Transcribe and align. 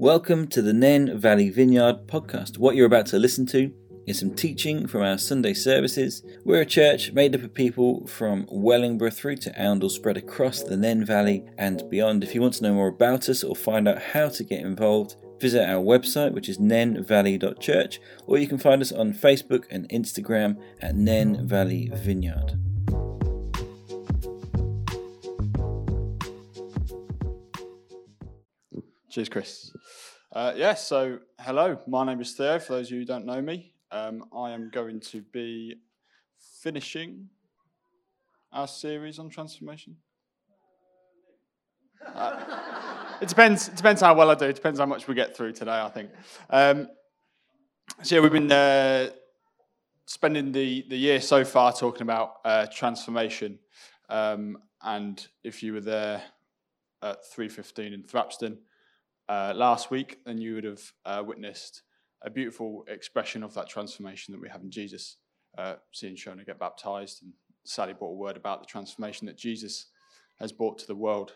Welcome 0.00 0.46
to 0.46 0.62
the 0.62 0.72
Nen 0.72 1.18
Valley 1.18 1.50
Vineyard 1.50 2.06
podcast. 2.06 2.56
What 2.56 2.74
you're 2.74 2.86
about 2.86 3.04
to 3.08 3.18
listen 3.18 3.44
to 3.48 3.70
is 4.06 4.18
some 4.18 4.34
teaching 4.34 4.86
from 4.86 5.02
our 5.02 5.18
Sunday 5.18 5.52
services. 5.52 6.22
We're 6.42 6.62
a 6.62 6.64
church 6.64 7.12
made 7.12 7.34
up 7.34 7.42
of 7.42 7.52
people 7.52 8.06
from 8.06 8.46
Wellingborough 8.48 9.10
through 9.10 9.36
to 9.36 9.50
Oundle, 9.62 9.90
spread 9.90 10.16
across 10.16 10.62
the 10.62 10.78
Nen 10.78 11.04
Valley 11.04 11.44
and 11.58 11.82
beyond. 11.90 12.24
If 12.24 12.34
you 12.34 12.40
want 12.40 12.54
to 12.54 12.62
know 12.62 12.72
more 12.72 12.88
about 12.88 13.28
us 13.28 13.44
or 13.44 13.54
find 13.54 13.86
out 13.86 14.00
how 14.00 14.30
to 14.30 14.42
get 14.42 14.62
involved, 14.62 15.16
visit 15.38 15.68
our 15.68 15.84
website, 15.84 16.32
which 16.32 16.48
is 16.48 16.56
nenvalley.church, 16.56 18.00
or 18.26 18.38
you 18.38 18.48
can 18.48 18.56
find 18.56 18.80
us 18.80 18.92
on 18.92 19.12
Facebook 19.12 19.66
and 19.70 19.86
Instagram 19.90 20.58
at 20.80 20.96
Nen 20.96 21.46
Valley 21.46 21.90
Vineyard. 21.92 22.58
Cheers, 29.10 29.28
Chris. 29.28 29.72
Uh, 30.32 30.52
yeah, 30.54 30.74
so 30.74 31.18
hello, 31.40 31.76
my 31.88 32.06
name 32.06 32.20
is 32.20 32.34
Theo. 32.34 32.60
For 32.60 32.74
those 32.74 32.86
of 32.86 32.92
you 32.92 32.98
who 33.00 33.04
don't 33.04 33.26
know 33.26 33.42
me, 33.42 33.72
um, 33.90 34.26
I 34.32 34.52
am 34.52 34.70
going 34.70 35.00
to 35.00 35.22
be 35.22 35.74
finishing 36.38 37.28
our 38.52 38.68
series 38.68 39.18
on 39.18 39.28
transformation. 39.28 39.96
Uh, 42.14 42.44
it 43.20 43.28
depends. 43.28 43.66
It 43.66 43.74
depends 43.74 44.02
how 44.02 44.14
well 44.14 44.30
I 44.30 44.36
do. 44.36 44.44
It 44.44 44.54
depends 44.54 44.78
how 44.78 44.86
much 44.86 45.08
we 45.08 45.16
get 45.16 45.36
through 45.36 45.50
today. 45.50 45.80
I 45.80 45.88
think. 45.88 46.10
Um, 46.48 46.86
so 48.02 48.14
yeah, 48.14 48.20
we've 48.20 48.30
been 48.30 48.52
uh, 48.52 49.10
spending 50.06 50.52
the 50.52 50.86
the 50.88 50.96
year 50.96 51.20
so 51.20 51.44
far 51.44 51.72
talking 51.72 52.02
about 52.02 52.34
uh, 52.44 52.66
transformation. 52.72 53.58
Um, 54.08 54.58
and 54.80 55.26
if 55.42 55.60
you 55.60 55.72
were 55.72 55.80
there 55.80 56.22
at 57.02 57.24
3:15 57.24 57.92
in 57.92 58.04
Thrapston 58.04 58.58
uh, 59.30 59.52
last 59.54 59.92
week, 59.92 60.18
then 60.26 60.38
you 60.38 60.56
would 60.56 60.64
have 60.64 60.82
uh, 61.06 61.22
witnessed 61.24 61.82
a 62.22 62.30
beautiful 62.30 62.84
expression 62.88 63.44
of 63.44 63.54
that 63.54 63.68
transformation 63.68 64.32
that 64.32 64.40
we 64.42 64.48
have 64.48 64.62
in 64.62 64.70
Jesus. 64.70 65.18
Uh, 65.56 65.74
seeing 65.92 66.16
Shona 66.16 66.44
get 66.44 66.58
baptized, 66.58 67.22
and 67.22 67.32
Sally 67.64 67.92
brought 67.92 68.10
a 68.10 68.16
word 68.16 68.36
about 68.36 68.60
the 68.60 68.66
transformation 68.66 69.26
that 69.28 69.38
Jesus 69.38 69.86
has 70.40 70.50
brought 70.50 70.78
to 70.78 70.86
the 70.86 70.96
world. 70.96 71.34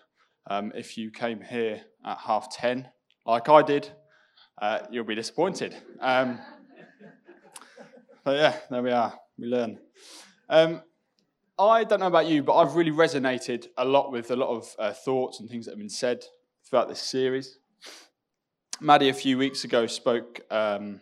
Um, 0.50 0.72
if 0.74 0.98
you 0.98 1.10
came 1.10 1.40
here 1.40 1.82
at 2.04 2.18
half 2.18 2.52
ten, 2.52 2.88
like 3.26 3.48
I 3.48 3.62
did, 3.62 3.88
uh, 4.60 4.80
you'll 4.90 5.04
be 5.04 5.14
disappointed. 5.14 5.76
Um, 6.00 6.40
but 8.24 8.36
yeah, 8.36 8.56
there 8.70 8.82
we 8.82 8.90
are. 8.90 9.18
We 9.38 9.46
learn. 9.46 9.78
Um, 10.48 10.82
I 11.58 11.84
don't 11.84 12.00
know 12.00 12.08
about 12.08 12.26
you, 12.26 12.42
but 12.42 12.56
I've 12.56 12.74
really 12.74 12.90
resonated 12.90 13.68
a 13.76 13.84
lot 13.84 14.10
with 14.10 14.32
a 14.32 14.36
lot 14.36 14.48
of 14.48 14.74
uh, 14.78 14.92
thoughts 14.92 15.38
and 15.38 15.48
things 15.48 15.66
that 15.66 15.72
have 15.72 15.78
been 15.78 15.88
said 15.88 16.24
throughout 16.68 16.88
this 16.88 17.00
series. 17.00 17.58
Maddie 18.80 19.08
a 19.08 19.14
few 19.14 19.38
weeks 19.38 19.64
ago 19.64 19.86
spoke 19.86 20.40
um, 20.50 21.00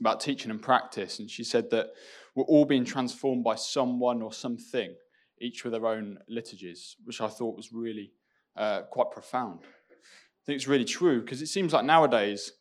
about 0.00 0.20
teaching 0.20 0.50
and 0.50 0.62
practice, 0.62 1.18
and 1.18 1.30
she 1.30 1.44
said 1.44 1.70
that 1.70 1.90
we're 2.34 2.44
all 2.44 2.64
being 2.64 2.84
transformed 2.84 3.44
by 3.44 3.54
someone 3.54 4.22
or 4.22 4.32
something, 4.32 4.94
each 5.40 5.62
with 5.62 5.72
their 5.72 5.86
own 5.86 6.18
liturgies, 6.28 6.96
which 7.04 7.20
I 7.20 7.28
thought 7.28 7.56
was 7.56 7.72
really 7.72 8.12
uh, 8.56 8.82
quite 8.82 9.10
profound. 9.10 9.60
I 9.62 10.42
think 10.46 10.56
it's 10.56 10.68
really 10.68 10.84
true 10.84 11.20
because 11.20 11.42
it 11.42 11.48
seems 11.48 11.72
like 11.72 11.84
nowadays 11.84 12.52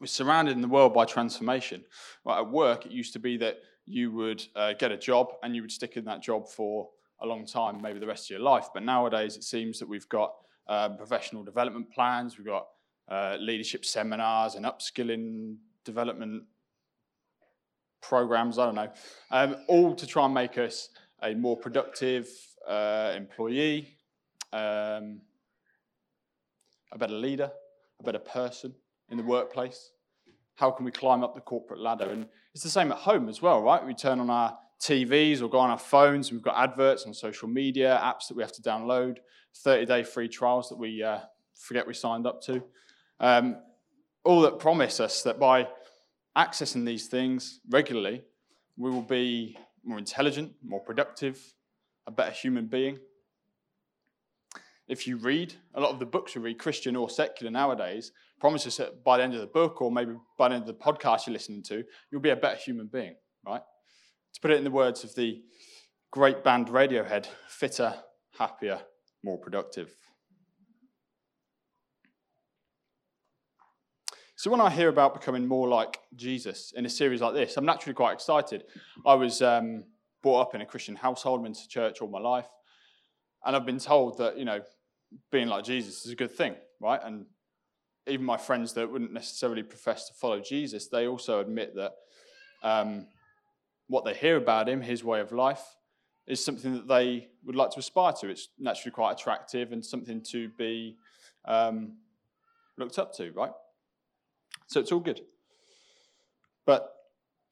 we're 0.00 0.06
surrounded 0.06 0.52
in 0.52 0.60
the 0.60 0.68
world 0.68 0.92
by 0.92 1.04
transformation. 1.04 1.84
Right, 2.24 2.38
at 2.38 2.50
work, 2.50 2.86
it 2.86 2.92
used 2.92 3.12
to 3.12 3.20
be 3.20 3.36
that 3.38 3.58
you 3.86 4.10
would 4.10 4.44
uh, 4.56 4.72
get 4.72 4.90
a 4.90 4.96
job 4.96 5.28
and 5.42 5.54
you 5.54 5.62
would 5.62 5.70
stick 5.70 5.96
in 5.96 6.04
that 6.06 6.22
job 6.22 6.48
for 6.48 6.88
a 7.20 7.26
long 7.26 7.46
time, 7.46 7.80
maybe 7.80 8.00
the 8.00 8.06
rest 8.06 8.26
of 8.26 8.30
your 8.30 8.40
life. 8.40 8.68
But 8.74 8.82
nowadays, 8.82 9.36
it 9.36 9.44
seems 9.44 9.78
that 9.78 9.88
we've 9.88 10.08
got 10.08 10.34
um, 10.66 10.96
professional 10.96 11.44
development 11.44 11.92
plans, 11.92 12.36
we've 12.36 12.46
got 12.46 12.66
uh, 13.12 13.36
leadership 13.38 13.84
seminars 13.84 14.54
and 14.54 14.64
upskilling 14.64 15.56
development 15.84 16.44
programs, 18.00 18.58
I 18.58 18.64
don't 18.64 18.74
know, 18.74 18.90
um, 19.30 19.56
all 19.68 19.94
to 19.94 20.06
try 20.06 20.24
and 20.24 20.32
make 20.32 20.56
us 20.56 20.88
a 21.22 21.34
more 21.34 21.54
productive 21.54 22.30
uh, 22.66 23.12
employee, 23.14 23.98
um, 24.54 25.20
a 26.90 26.98
better 26.98 27.12
leader, 27.12 27.50
a 28.00 28.02
better 28.02 28.18
person 28.18 28.74
in 29.10 29.18
the 29.18 29.22
workplace. 29.22 29.92
How 30.54 30.70
can 30.70 30.86
we 30.86 30.90
climb 30.90 31.22
up 31.22 31.34
the 31.34 31.40
corporate 31.42 31.80
ladder? 31.80 32.08
And 32.08 32.26
it's 32.54 32.64
the 32.64 32.70
same 32.70 32.90
at 32.92 32.98
home 32.98 33.28
as 33.28 33.42
well, 33.42 33.60
right? 33.60 33.84
We 33.84 33.92
turn 33.92 34.20
on 34.20 34.30
our 34.30 34.56
TVs 34.80 35.42
or 35.42 35.50
go 35.50 35.58
on 35.58 35.68
our 35.68 35.78
phones, 35.78 36.32
we've 36.32 36.40
got 36.40 36.56
adverts 36.56 37.04
on 37.04 37.12
social 37.12 37.48
media, 37.48 38.00
apps 38.02 38.28
that 38.28 38.38
we 38.38 38.42
have 38.42 38.52
to 38.52 38.62
download, 38.62 39.18
30 39.56 39.84
day 39.84 40.02
free 40.02 40.28
trials 40.28 40.70
that 40.70 40.78
we 40.78 41.02
uh, 41.02 41.18
forget 41.54 41.86
we 41.86 41.92
signed 41.92 42.26
up 42.26 42.40
to. 42.44 42.62
Um, 43.22 43.56
all 44.24 44.42
that 44.42 44.58
promise 44.58 45.00
us 45.00 45.22
that 45.22 45.38
by 45.38 45.68
accessing 46.36 46.84
these 46.84 47.06
things 47.06 47.60
regularly, 47.70 48.22
we 48.76 48.90
will 48.90 49.02
be 49.02 49.56
more 49.84 49.98
intelligent, 49.98 50.52
more 50.62 50.80
productive, 50.80 51.40
a 52.06 52.10
better 52.10 52.32
human 52.32 52.66
being. 52.66 52.98
If 54.88 55.06
you 55.06 55.16
read, 55.16 55.54
a 55.74 55.80
lot 55.80 55.92
of 55.92 56.00
the 56.00 56.06
books 56.06 56.34
you 56.34 56.40
read, 56.40 56.58
Christian 56.58 56.96
or 56.96 57.08
secular 57.08 57.50
nowadays, 57.50 58.12
promise 58.40 58.66
us 58.66 58.78
that 58.78 59.04
by 59.04 59.16
the 59.16 59.22
end 59.22 59.34
of 59.34 59.40
the 59.40 59.46
book 59.46 59.80
or 59.80 59.92
maybe 59.92 60.14
by 60.36 60.48
the 60.48 60.56
end 60.56 60.62
of 60.62 60.66
the 60.66 60.84
podcast 60.84 61.26
you're 61.26 61.32
listening 61.32 61.62
to, 61.62 61.84
you'll 62.10 62.20
be 62.20 62.30
a 62.30 62.36
better 62.36 62.56
human 62.56 62.88
being, 62.88 63.14
right? 63.46 63.62
To 64.34 64.40
put 64.40 64.50
it 64.50 64.58
in 64.58 64.64
the 64.64 64.70
words 64.70 65.04
of 65.04 65.14
the 65.14 65.42
great 66.10 66.42
band 66.42 66.68
Radiohead, 66.68 67.26
fitter, 67.48 67.94
happier, 68.36 68.80
more 69.22 69.38
productive. 69.38 69.94
So 74.42 74.50
when 74.50 74.60
I 74.60 74.70
hear 74.70 74.88
about 74.88 75.14
becoming 75.14 75.46
more 75.46 75.68
like 75.68 76.00
Jesus 76.16 76.72
in 76.72 76.84
a 76.84 76.88
series 76.88 77.20
like 77.20 77.32
this, 77.32 77.56
I'm 77.56 77.64
naturally 77.64 77.94
quite 77.94 78.14
excited. 78.14 78.64
I 79.06 79.14
was 79.14 79.40
um, 79.40 79.84
brought 80.20 80.40
up 80.40 80.54
in 80.56 80.60
a 80.60 80.66
Christian 80.66 80.96
household, 80.96 81.44
been 81.44 81.52
to 81.52 81.68
church 81.68 82.02
all 82.02 82.08
my 82.08 82.18
life, 82.18 82.48
and 83.44 83.54
I've 83.54 83.64
been 83.64 83.78
told 83.78 84.18
that 84.18 84.36
you 84.36 84.44
know 84.44 84.60
being 85.30 85.46
like 85.46 85.62
Jesus 85.62 86.04
is 86.04 86.10
a 86.10 86.16
good 86.16 86.32
thing, 86.32 86.56
right? 86.80 86.98
And 87.04 87.26
even 88.08 88.26
my 88.26 88.36
friends 88.36 88.72
that 88.72 88.90
wouldn't 88.90 89.12
necessarily 89.12 89.62
profess 89.62 90.08
to 90.08 90.14
follow 90.14 90.40
Jesus, 90.40 90.88
they 90.88 91.06
also 91.06 91.38
admit 91.38 91.76
that 91.76 91.92
um, 92.64 93.06
what 93.86 94.04
they 94.04 94.12
hear 94.12 94.36
about 94.36 94.68
him, 94.68 94.80
his 94.80 95.04
way 95.04 95.20
of 95.20 95.30
life, 95.30 95.62
is 96.26 96.44
something 96.44 96.72
that 96.72 96.88
they 96.88 97.28
would 97.44 97.54
like 97.54 97.70
to 97.70 97.78
aspire 97.78 98.12
to. 98.14 98.28
It's 98.28 98.48
naturally 98.58 98.90
quite 98.90 99.12
attractive 99.12 99.70
and 99.70 99.86
something 99.86 100.20
to 100.32 100.48
be 100.58 100.96
um, 101.44 101.92
looked 102.76 102.98
up 102.98 103.14
to, 103.18 103.30
right? 103.30 103.52
So 104.66 104.80
it's 104.80 104.92
all 104.92 105.00
good. 105.00 105.20
But 106.64 106.92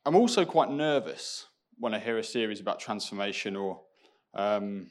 I'm 0.07 0.17
also 0.17 0.45
quite 0.45 0.71
nervous 0.71 1.47
when 1.79 1.95
I 1.95 1.99
hear 1.99 2.19
a 2.19 2.25
series 2.25 2.61
about 2.61 2.81
transformation 2.81 3.57
or 3.57 3.81
um, 4.35 4.91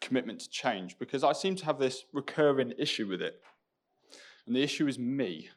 commitment 0.00 0.40
to 0.40 0.50
change 0.50 0.98
because 0.98 1.24
I 1.24 1.32
seem 1.32 1.56
to 1.56 1.64
have 1.64 1.78
this 1.78 2.04
recurring 2.12 2.72
issue 2.78 3.08
with 3.08 3.22
it. 3.22 3.40
And 4.46 4.54
the 4.54 4.62
issue 4.62 4.86
is 4.86 4.98
me. 4.98 5.48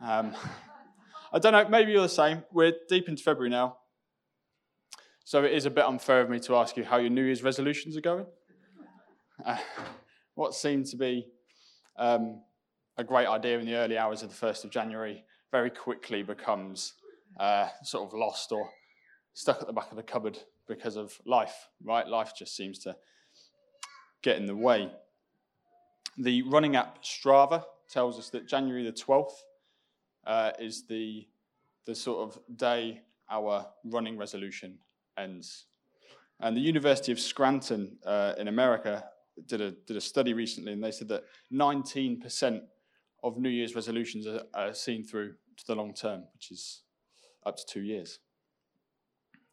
Um, 0.00 0.34
I 1.32 1.38
don't 1.38 1.52
know, 1.52 1.68
maybe 1.68 1.92
you're 1.92 2.02
the 2.02 2.08
same. 2.08 2.44
We're 2.52 2.72
deep 2.88 3.08
into 3.08 3.22
February 3.22 3.50
now. 3.50 3.76
So 5.24 5.44
it 5.44 5.52
is 5.52 5.66
a 5.66 5.70
bit 5.70 5.84
unfair 5.84 6.22
of 6.22 6.30
me 6.30 6.40
to 6.40 6.56
ask 6.56 6.76
you 6.78 6.84
how 6.84 6.96
your 6.96 7.10
New 7.10 7.22
Year's 7.22 7.42
resolutions 7.42 7.98
are 7.98 8.00
going. 8.00 8.24
Uh, 9.44 9.58
what 10.34 10.54
seemed 10.54 10.86
to 10.86 10.96
be 10.96 11.26
um, 11.98 12.40
a 12.98 13.04
great 13.04 13.28
idea 13.28 13.58
in 13.58 13.64
the 13.64 13.76
early 13.76 13.96
hours 13.96 14.22
of 14.22 14.28
the 14.28 14.46
1st 14.46 14.64
of 14.64 14.70
January 14.70 15.24
very 15.52 15.70
quickly 15.70 16.22
becomes 16.22 16.94
uh, 17.38 17.68
sort 17.84 18.08
of 18.08 18.18
lost 18.18 18.50
or 18.50 18.68
stuck 19.34 19.60
at 19.60 19.68
the 19.68 19.72
back 19.72 19.90
of 19.90 19.96
the 19.96 20.02
cupboard 20.02 20.36
because 20.66 20.96
of 20.96 21.16
life, 21.24 21.68
right? 21.84 22.06
Life 22.08 22.32
just 22.36 22.56
seems 22.56 22.80
to 22.80 22.96
get 24.20 24.36
in 24.36 24.46
the 24.46 24.56
way. 24.56 24.90
The 26.18 26.42
running 26.42 26.74
app 26.74 27.04
Strava 27.04 27.64
tells 27.88 28.18
us 28.18 28.30
that 28.30 28.48
January 28.48 28.84
the 28.84 28.92
12th 28.92 29.30
uh, 30.26 30.50
is 30.58 30.84
the, 30.88 31.28
the 31.86 31.94
sort 31.94 32.28
of 32.28 32.56
day 32.56 33.00
our 33.30 33.64
running 33.84 34.18
resolution 34.18 34.76
ends. 35.16 35.66
And 36.40 36.56
the 36.56 36.60
University 36.60 37.12
of 37.12 37.20
Scranton 37.20 37.96
uh, 38.04 38.34
in 38.38 38.48
America 38.48 39.04
did 39.46 39.60
a, 39.60 39.70
did 39.86 39.96
a 39.96 40.00
study 40.00 40.32
recently, 40.32 40.72
and 40.72 40.82
they 40.82 40.90
said 40.90 41.08
that 41.08 41.24
19% 41.52 42.60
of 43.22 43.38
New 43.38 43.48
Year's 43.48 43.74
resolutions 43.74 44.26
are, 44.26 44.42
are 44.54 44.74
seen 44.74 45.04
through 45.04 45.34
to 45.56 45.66
the 45.66 45.74
long 45.74 45.94
term, 45.94 46.24
which 46.34 46.50
is 46.50 46.82
up 47.44 47.56
to 47.56 47.64
two 47.66 47.82
years. 47.82 48.20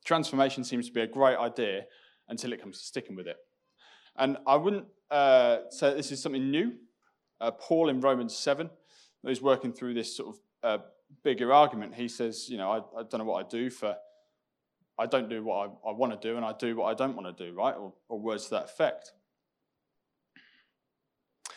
Transformation 0.03 0.63
seems 0.63 0.87
to 0.87 0.93
be 0.93 1.01
a 1.01 1.07
great 1.07 1.37
idea 1.37 1.85
until 2.29 2.53
it 2.53 2.61
comes 2.61 2.79
to 2.79 2.85
sticking 2.85 3.15
with 3.15 3.27
it. 3.27 3.37
And 4.17 4.37
I 4.47 4.55
wouldn't 4.55 4.85
uh, 5.11 5.57
say 5.69 5.93
this 5.93 6.11
is 6.11 6.21
something 6.21 6.49
new. 6.49 6.73
Uh, 7.41 7.51
Paul 7.51 7.89
in 7.89 7.99
Romans 8.01 8.35
7, 8.35 8.69
he's 9.25 9.41
working 9.41 9.73
through 9.73 9.93
this 9.93 10.15
sort 10.15 10.35
of 10.35 10.39
uh, 10.63 10.83
bigger 11.23 11.51
argument. 11.51 11.95
He 11.95 12.07
says, 12.07 12.49
you 12.49 12.57
know, 12.57 12.71
I, 12.71 12.77
I, 12.99 13.03
don't 13.03 13.19
know 13.19 13.25
what 13.25 13.45
I 13.45 13.49
do 13.49 13.69
for, 13.69 13.95
I 14.97 15.05
don't 15.05 15.29
do 15.29 15.43
what 15.43 15.69
I, 15.85 15.89
I 15.89 15.91
want 15.93 16.19
to 16.19 16.27
do, 16.27 16.37
and 16.37 16.45
I 16.45 16.53
do 16.57 16.75
what 16.75 16.85
I 16.85 16.93
don't 16.93 17.15
want 17.15 17.35
to 17.35 17.45
do, 17.45 17.53
right? 17.53 17.75
Or, 17.75 17.93
or 18.07 18.19
words 18.19 18.45
to 18.45 18.51
that 18.51 18.65
effect. 18.65 19.11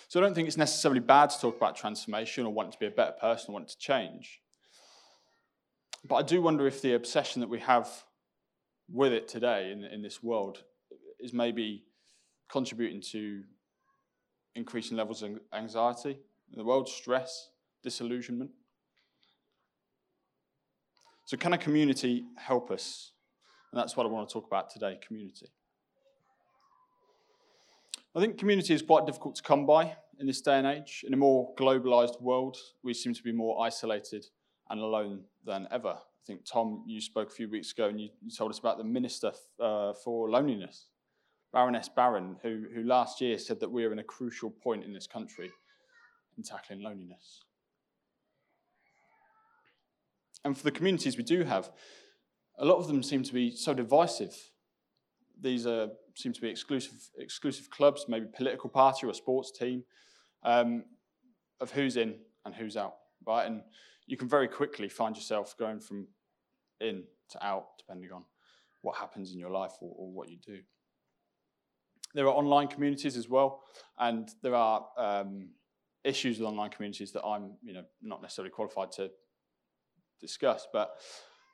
So 0.08 0.19
I 0.19 0.22
don't 0.22 0.34
think 0.34 0.49
it's 0.49 0.56
necessarily 0.56 1.00
bad 1.00 1.28
to 1.31 1.38
talk 1.38 1.56
about 1.58 1.76
transformation 1.76 2.46
or 2.46 2.52
wanting 2.52 2.72
to 2.72 2.78
be 2.78 2.87
a 2.87 2.90
better 2.90 3.12
person 3.12 3.50
or 3.50 3.52
wanting 3.55 3.69
to 3.69 3.78
change. 3.78 4.40
But 6.08 6.16
I 6.16 6.22
do 6.22 6.40
wonder 6.40 6.66
if 6.66 6.81
the 6.81 6.94
obsession 6.94 7.40
that 7.40 7.49
we 7.49 7.60
have 7.60 7.88
with 8.90 9.12
it 9.12 9.28
today 9.28 9.70
in, 9.70 9.84
in 9.84 10.00
this 10.00 10.22
world 10.22 10.64
is 11.20 11.34
maybe 11.34 11.84
contributing 12.49 13.02
to 13.12 13.43
increasing 14.55 14.96
levels 14.96 15.22
of 15.22 15.38
anxiety 15.52 16.19
in 16.52 16.58
the 16.58 16.64
world, 16.64 16.88
stress, 16.88 17.50
disillusionment. 17.82 18.50
So, 21.26 21.37
can 21.37 21.52
a 21.52 21.58
community 21.58 22.25
help 22.38 22.70
us? 22.70 23.12
And 23.70 23.78
that's 23.78 23.94
what 23.94 24.06
I 24.06 24.08
want 24.08 24.26
to 24.26 24.32
talk 24.32 24.46
about 24.46 24.70
today 24.70 24.99
community. 25.06 25.49
I 28.19 28.20
think 28.20 28.37
community 28.37 28.75
is 28.75 28.82
quite 28.82 29.06
difficult 29.06 29.37
to 29.37 29.44
come 29.44 29.65
by 29.65 29.94
in 30.19 30.26
this 30.26 30.41
day 30.41 30.59
and 30.59 30.67
age. 30.67 31.05
In 31.06 31.15
a 31.15 31.17
more 31.17 31.55
globalized 31.55 32.20
world, 32.20 32.56
we 32.82 32.93
seem 32.93 33.15
to 33.15 33.23
be 33.23 33.31
more 33.31 33.65
isolated 33.65 34.26
and 34.69 34.81
alone 34.81 35.20
than 35.47 35.69
ever. 35.70 35.91
I 35.91 36.25
think, 36.26 36.44
Tom, 36.44 36.82
you 36.85 37.00
spoke 37.00 37.29
a 37.29 37.32
few 37.32 37.49
weeks 37.49 37.70
ago 37.70 37.87
and 37.87 38.00
you, 38.00 38.09
told 38.37 38.50
us 38.50 38.59
about 38.59 38.76
the 38.76 38.82
Minister 38.82 39.31
uh, 39.61 39.93
for 39.93 40.29
Loneliness, 40.29 40.88
Baroness 41.53 41.88
Barran, 41.88 42.38
who, 42.43 42.65
who 42.75 42.82
last 42.82 43.20
year 43.20 43.38
said 43.38 43.61
that 43.61 43.70
we're 43.70 43.93
in 43.93 44.00
a 44.00 44.05
crucial 44.05 44.50
point 44.50 44.82
in 44.82 44.93
this 44.93 45.06
country 45.06 45.53
in 46.37 46.43
tackling 46.43 46.82
loneliness. 46.82 47.44
And 50.44 50.59
for 50.59 50.65
the 50.65 50.73
communities 50.73 51.17
we 51.17 51.23
do 51.23 51.44
have, 51.44 51.70
a 52.59 52.65
lot 52.65 52.79
of 52.79 52.88
them 52.88 53.05
seem 53.05 53.23
to 53.23 53.32
be 53.32 53.53
so 53.55 53.75
divisive. 53.75 54.35
These 55.41 55.69
are, 55.69 55.91
seem 56.19 56.32
to 56.32 56.41
be 56.41 56.49
exclusive, 56.49 56.94
exclusive 57.17 57.70
clubs, 57.70 58.06
maybe 58.09 58.26
political 58.37 58.69
party 58.69 59.06
or 59.06 59.15
sports 59.15 59.53
team, 59.53 59.85
um, 60.43 60.85
of 61.61 61.70
who's 61.70 61.97
in 61.97 62.17
and 62.44 62.55
who's 62.55 62.76
out, 62.76 62.94
right? 63.25 63.47
And 63.47 63.62
you 64.06 64.17
can 64.17 64.29
very 64.29 64.49
quickly 64.49 64.88
find 64.88 65.15
yourself 65.15 65.56
going 65.56 65.79
from 65.79 66.09
in 66.81 67.05
to 67.31 67.47
out, 67.47 67.67
depending 67.79 68.11
on 68.11 68.25
what 68.82 68.97
happens 68.97 69.32
in 69.32 69.38
your 69.38 69.50
life 69.50 69.73
or, 69.81 69.94
or 69.97 70.11
what 70.11 70.29
you 70.29 70.38
do. 70.44 70.59
There 72.15 72.26
are 72.26 72.35
online 72.35 72.67
communities 72.67 73.17
as 73.17 73.29
well, 73.29 73.62
and 73.99 74.29
there 74.43 74.55
are 74.55 74.87
um, 74.97 75.50
issues 76.05 76.38
with 76.38 76.49
online 76.49 76.70
communities 76.70 77.12
that 77.12 77.25
I'm, 77.25 77.53
you 77.62 77.75
know, 77.75 77.85
not 78.03 78.23
necessarily 78.23 78.50
qualified 78.50 78.91
to 78.93 79.11
discuss. 80.20 80.67
But 80.73 80.97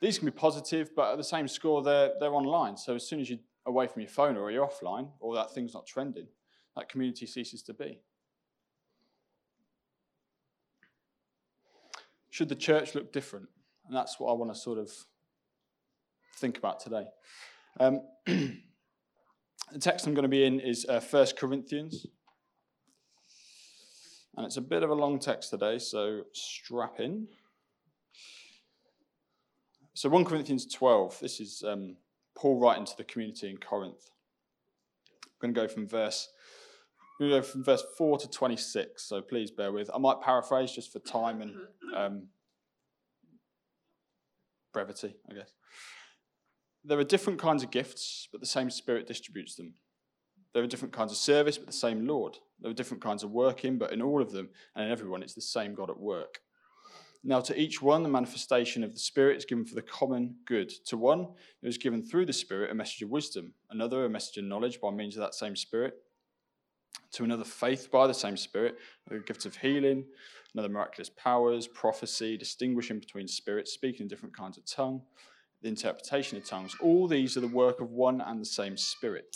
these 0.00 0.18
can 0.18 0.26
be 0.26 0.32
positive, 0.32 0.90
but 0.94 1.12
at 1.12 1.18
the 1.18 1.24
same 1.24 1.48
score, 1.48 1.82
they're 1.82 2.12
they're 2.20 2.34
online. 2.34 2.76
So 2.76 2.94
as 2.94 3.06
soon 3.06 3.20
as 3.20 3.28
you're 3.28 3.40
away 3.66 3.86
from 3.86 4.02
your 4.02 4.10
phone 4.10 4.36
or 4.36 4.50
you're 4.50 4.66
offline, 4.66 5.08
or 5.20 5.34
that 5.34 5.52
thing's 5.54 5.74
not 5.74 5.86
trending, 5.86 6.26
that 6.76 6.88
community 6.88 7.26
ceases 7.26 7.62
to 7.62 7.74
be. 7.74 8.00
Should 12.30 12.48
the 12.48 12.56
church 12.56 12.94
look 12.94 13.12
different? 13.12 13.48
And 13.86 13.96
that's 13.96 14.18
what 14.18 14.30
I 14.30 14.34
want 14.34 14.52
to 14.52 14.58
sort 14.58 14.78
of 14.78 14.90
think 16.36 16.58
about 16.58 16.80
today. 16.80 17.06
Um, 17.78 18.00
the 18.26 18.58
text 19.78 20.06
I'm 20.06 20.14
going 20.14 20.24
to 20.24 20.28
be 20.28 20.44
in 20.44 20.58
is 20.60 20.84
uh, 20.88 21.00
1 21.00 21.26
Corinthians. 21.38 22.06
And 24.36 24.44
it's 24.44 24.56
a 24.56 24.62
bit 24.62 24.82
of 24.82 24.90
a 24.90 24.94
long 24.94 25.20
text 25.20 25.50
today, 25.50 25.78
so 25.78 26.22
strap 26.32 26.98
in. 26.98 27.28
So 29.94 30.08
1 30.08 30.24
Corinthians 30.24 30.66
12, 30.66 31.20
this 31.20 31.38
is 31.38 31.62
um, 31.64 31.96
Paul 32.36 32.58
writing 32.58 32.84
to 32.84 32.96
the 32.96 33.04
community 33.04 33.50
in 33.50 33.58
Corinth. 33.58 34.10
I'm 35.24 35.30
going 35.40 35.54
to 35.54 35.60
go 35.60 35.68
from 35.68 35.86
verse 35.86 36.28
go 37.20 37.42
from 37.42 37.64
verse 37.64 37.84
4 37.96 38.18
to 38.18 38.30
26, 38.30 39.02
so 39.02 39.22
please 39.22 39.50
bear 39.50 39.72
with. 39.72 39.90
I 39.94 39.98
might 39.98 40.20
paraphrase 40.20 40.72
just 40.72 40.92
for 40.92 40.98
time 40.98 41.40
and 41.40 41.54
um, 41.96 42.26
brevity, 44.72 45.14
I 45.30 45.34
guess. 45.34 45.52
There 46.84 46.98
are 46.98 47.04
different 47.04 47.38
kinds 47.38 47.62
of 47.62 47.70
gifts, 47.70 48.28
but 48.30 48.40
the 48.40 48.46
same 48.46 48.70
Spirit 48.70 49.06
distributes 49.06 49.54
them. 49.54 49.74
There 50.52 50.62
are 50.62 50.68
different 50.68 50.92
kinds 50.92 51.12
of 51.12 51.18
service, 51.18 51.56
but 51.56 51.66
the 51.66 51.72
same 51.72 52.06
Lord. 52.06 52.38
There 52.60 52.70
are 52.70 52.74
different 52.74 53.02
kinds 53.02 53.22
of 53.22 53.30
working, 53.30 53.78
but 53.78 53.92
in 53.92 54.02
all 54.02 54.20
of 54.20 54.32
them 54.32 54.50
and 54.74 54.86
in 54.86 54.92
everyone, 54.92 55.22
it's 55.22 55.34
the 55.34 55.40
same 55.40 55.74
God 55.74 55.90
at 55.90 55.98
work. 55.98 56.40
Now, 57.26 57.40
to 57.40 57.58
each 57.58 57.80
one, 57.80 58.02
the 58.02 58.10
manifestation 58.10 58.84
of 58.84 58.92
the 58.92 59.00
Spirit 59.00 59.38
is 59.38 59.46
given 59.46 59.64
for 59.64 59.74
the 59.74 59.82
common 59.82 60.36
good. 60.44 60.68
To 60.86 60.98
one, 60.98 61.22
it 61.62 61.66
was 61.66 61.78
given 61.78 62.02
through 62.02 62.26
the 62.26 62.34
Spirit 62.34 62.70
a 62.70 62.74
message 62.74 63.00
of 63.00 63.08
wisdom, 63.08 63.54
another, 63.70 64.04
a 64.04 64.10
message 64.10 64.36
of 64.36 64.44
knowledge 64.44 64.78
by 64.78 64.90
means 64.90 65.16
of 65.16 65.22
that 65.22 65.34
same 65.34 65.56
Spirit, 65.56 65.94
to 67.12 67.24
another, 67.24 67.44
faith 67.44 67.90
by 67.90 68.06
the 68.06 68.12
same 68.12 68.36
Spirit, 68.36 68.76
a 69.10 69.18
gift 69.20 69.46
of 69.46 69.56
healing, 69.56 70.04
another, 70.52 70.68
miraculous 70.68 71.08
powers, 71.16 71.66
prophecy, 71.66 72.36
distinguishing 72.36 72.98
between 72.98 73.26
spirits, 73.26 73.72
speaking 73.72 74.02
in 74.02 74.08
different 74.08 74.36
kinds 74.36 74.58
of 74.58 74.66
tongue, 74.66 75.00
the 75.62 75.68
interpretation 75.68 76.36
of 76.36 76.44
tongues. 76.44 76.76
All 76.78 77.08
these 77.08 77.38
are 77.38 77.40
the 77.40 77.48
work 77.48 77.80
of 77.80 77.90
one 77.90 78.20
and 78.20 78.38
the 78.38 78.44
same 78.44 78.76
Spirit, 78.76 79.34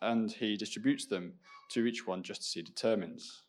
and 0.00 0.32
He 0.32 0.56
distributes 0.56 1.04
them 1.04 1.34
to 1.72 1.84
each 1.84 2.06
one 2.06 2.22
just 2.22 2.40
as 2.40 2.52
He 2.54 2.62
determines. 2.62 3.42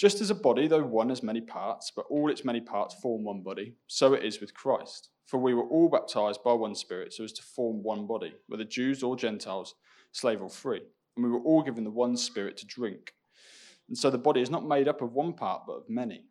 Just 0.00 0.22
as 0.22 0.30
a 0.30 0.34
body, 0.34 0.66
though 0.66 0.82
one 0.82 1.10
has 1.10 1.22
many 1.22 1.42
parts, 1.42 1.92
but 1.94 2.06
all 2.08 2.30
its 2.30 2.42
many 2.42 2.62
parts 2.62 2.94
form 2.94 3.22
one 3.22 3.42
body, 3.42 3.74
so 3.86 4.14
it 4.14 4.24
is 4.24 4.40
with 4.40 4.54
Christ. 4.54 5.10
For 5.26 5.36
we 5.36 5.52
were 5.52 5.68
all 5.68 5.90
baptized 5.90 6.42
by 6.42 6.54
one 6.54 6.74
Spirit 6.74 7.12
so 7.12 7.22
as 7.22 7.34
to 7.34 7.42
form 7.42 7.82
one 7.82 8.06
body, 8.06 8.32
whether 8.46 8.64
Jews 8.64 9.02
or 9.02 9.14
Gentiles, 9.14 9.74
slave 10.12 10.40
or 10.40 10.48
free. 10.48 10.80
And 11.16 11.26
we 11.26 11.30
were 11.30 11.42
all 11.42 11.62
given 11.62 11.84
the 11.84 11.90
one 11.90 12.16
Spirit 12.16 12.56
to 12.56 12.66
drink. 12.66 13.12
And 13.90 13.98
so 13.98 14.08
the 14.08 14.16
body 14.16 14.40
is 14.40 14.48
not 14.48 14.66
made 14.66 14.88
up 14.88 15.02
of 15.02 15.12
one 15.12 15.34
part, 15.34 15.64
but 15.66 15.74
of 15.74 15.90
many. 15.90 16.24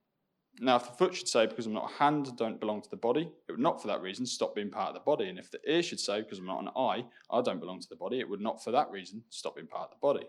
Now, 0.60 0.77
if 0.77 0.88
the 0.88 0.98
foot 0.98 1.13
should 1.13 1.27
say, 1.27 1.45
because 1.45 1.68
I'm 1.68 1.74
not 1.74 1.92
a 1.92 1.94
hand, 1.94 2.27
I 2.27 2.36
don't 2.36 2.60
belong 2.60 2.81
to 2.81 2.89
the 2.89 2.98
body, 2.98 3.31
it 3.48 3.51
would 3.51 3.60
not 3.60 3.80
for 3.80 3.88
that 3.89 4.01
reason 4.01 4.25
stop 4.25 4.56
being 4.56 4.71
part 4.71 4.88
of 4.88 4.95
the 4.95 5.01
body. 5.01 5.30
And 5.30 5.38
if 5.38 5.51
the 5.51 5.60
ear 5.71 5.83
should 5.83 6.00
say, 6.00 6.21
because 6.21 6.39
I'm 6.39 6.48
not 6.48 6.63
an 6.63 6.69
eye, 6.75 7.06
I 7.30 7.44
don't 7.44 7.60
belong 7.60 7.81
to 7.81 7.89
the 7.89 7.95
body, 7.95 8.19
it 8.19 8.27
would 8.27 8.42
not 8.42 8.63
for 8.63 8.71
that 8.71 8.89
reason 8.89 9.21
stop 9.30 9.57
being 9.57 9.68
part 9.68 9.92
of 9.92 9.92
the 9.92 10.01
body. 10.01 10.25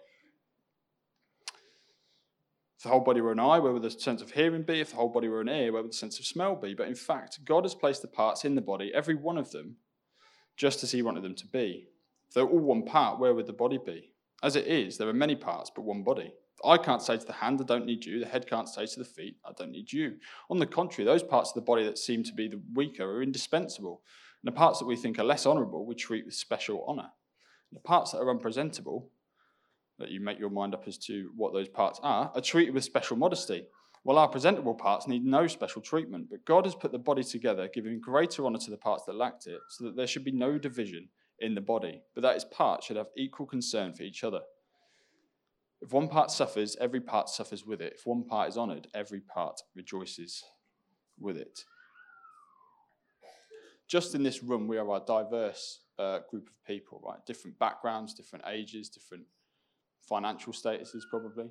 If 2.80 2.84
the 2.84 2.88
whole 2.88 3.00
body 3.00 3.20
were 3.20 3.32
an 3.32 3.38
eye, 3.38 3.58
where 3.58 3.74
would 3.74 3.82
the 3.82 3.90
sense 3.90 4.22
of 4.22 4.30
hearing 4.30 4.62
be? 4.62 4.80
If 4.80 4.88
the 4.88 4.96
whole 4.96 5.10
body 5.10 5.28
were 5.28 5.42
an 5.42 5.50
ear, 5.50 5.70
where 5.70 5.82
would 5.82 5.92
the 5.92 5.96
sense 5.96 6.18
of 6.18 6.24
smell 6.24 6.56
be? 6.56 6.72
But 6.72 6.88
in 6.88 6.94
fact, 6.94 7.44
God 7.44 7.66
has 7.66 7.74
placed 7.74 8.00
the 8.00 8.08
parts 8.08 8.46
in 8.46 8.54
the 8.54 8.62
body, 8.62 8.90
every 8.94 9.14
one 9.14 9.36
of 9.36 9.50
them, 9.50 9.76
just 10.56 10.82
as 10.82 10.90
He 10.90 11.02
wanted 11.02 11.22
them 11.22 11.34
to 11.34 11.46
be. 11.46 11.88
If 12.26 12.32
they're 12.32 12.46
all 12.46 12.58
one 12.58 12.86
part, 12.86 13.20
where 13.20 13.34
would 13.34 13.46
the 13.46 13.52
body 13.52 13.78
be? 13.84 14.12
As 14.42 14.56
it 14.56 14.66
is, 14.66 14.96
there 14.96 15.10
are 15.10 15.12
many 15.12 15.36
parts, 15.36 15.70
but 15.76 15.82
one 15.82 16.02
body. 16.02 16.32
I 16.64 16.78
can't 16.78 17.02
say 17.02 17.18
to 17.18 17.26
the 17.26 17.34
hand, 17.34 17.60
I 17.60 17.64
don't 17.64 17.84
need 17.84 18.06
you. 18.06 18.18
The 18.18 18.24
head 18.24 18.46
can't 18.48 18.66
say 18.66 18.86
to 18.86 18.98
the 18.98 19.04
feet, 19.04 19.36
I 19.44 19.50
don't 19.58 19.72
need 19.72 19.92
you. 19.92 20.16
On 20.48 20.58
the 20.58 20.64
contrary, 20.64 21.04
those 21.04 21.22
parts 21.22 21.50
of 21.50 21.56
the 21.56 21.60
body 21.60 21.84
that 21.84 21.98
seem 21.98 22.22
to 22.24 22.32
be 22.32 22.48
the 22.48 22.62
weaker 22.72 23.04
are 23.04 23.22
indispensable. 23.22 24.00
And 24.42 24.50
the 24.50 24.56
parts 24.56 24.78
that 24.78 24.86
we 24.86 24.96
think 24.96 25.18
are 25.18 25.24
less 25.24 25.44
honourable, 25.44 25.84
we 25.84 25.94
treat 25.94 26.24
with 26.24 26.32
special 26.32 26.82
honour. 26.88 27.10
The 27.74 27.80
parts 27.80 28.12
that 28.12 28.20
are 28.20 28.30
unpresentable, 28.30 29.10
that 30.00 30.10
you 30.10 30.20
make 30.20 30.38
your 30.38 30.50
mind 30.50 30.74
up 30.74 30.84
as 30.86 30.98
to 30.98 31.30
what 31.36 31.52
those 31.52 31.68
parts 31.68 32.00
are, 32.02 32.32
are 32.34 32.40
treated 32.40 32.74
with 32.74 32.84
special 32.84 33.16
modesty, 33.16 33.64
while 34.02 34.18
our 34.18 34.28
presentable 34.28 34.74
parts 34.74 35.06
need 35.06 35.24
no 35.24 35.46
special 35.46 35.80
treatment. 35.82 36.28
But 36.30 36.44
God 36.44 36.64
has 36.64 36.74
put 36.74 36.92
the 36.92 36.98
body 36.98 37.22
together, 37.22 37.68
giving 37.72 38.00
greater 38.00 38.44
honour 38.44 38.58
to 38.58 38.70
the 38.70 38.76
parts 38.76 39.04
that 39.04 39.14
lacked 39.14 39.46
it, 39.46 39.60
so 39.68 39.84
that 39.84 39.96
there 39.96 40.06
should 40.06 40.24
be 40.24 40.32
no 40.32 40.58
division 40.58 41.08
in 41.38 41.54
the 41.54 41.60
body, 41.60 42.02
but 42.14 42.22
that 42.22 42.34
its 42.34 42.44
parts 42.44 42.86
should 42.86 42.96
have 42.96 43.08
equal 43.16 43.46
concern 43.46 43.92
for 43.92 44.02
each 44.02 44.24
other. 44.24 44.40
If 45.80 45.92
one 45.92 46.08
part 46.08 46.30
suffers, 46.30 46.76
every 46.80 47.00
part 47.00 47.30
suffers 47.30 47.64
with 47.64 47.80
it. 47.80 47.94
If 47.96 48.06
one 48.06 48.24
part 48.24 48.50
is 48.50 48.58
honoured, 48.58 48.88
every 48.94 49.20
part 49.20 49.60
rejoices 49.74 50.44
with 51.18 51.36
it. 51.38 51.64
Just 53.88 54.14
in 54.14 54.22
this 54.22 54.42
room, 54.42 54.68
we 54.68 54.78
are 54.78 54.96
a 54.96 55.00
diverse 55.00 55.80
uh, 55.98 56.20
group 56.30 56.48
of 56.48 56.64
people, 56.66 57.02
right? 57.04 57.24
Different 57.26 57.58
backgrounds, 57.58 58.14
different 58.14 58.44
ages, 58.46 58.88
different 58.88 59.24
financial 60.08 60.52
statuses, 60.52 61.02
probably. 61.08 61.50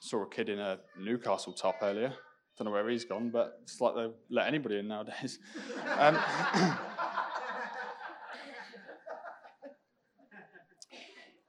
Saw 0.00 0.22
a 0.22 0.28
kid 0.28 0.48
in 0.48 0.58
a 0.58 0.78
Newcastle 0.98 1.52
top 1.52 1.76
earlier. 1.82 2.12
Don't 2.58 2.66
know 2.66 2.72
where 2.72 2.88
he's 2.88 3.04
gone, 3.04 3.30
but 3.30 3.60
it's 3.62 3.80
like 3.80 3.94
they 3.94 4.08
let 4.30 4.46
anybody 4.46 4.78
in 4.78 4.88
nowadays. 4.88 5.38
Um, 5.98 6.18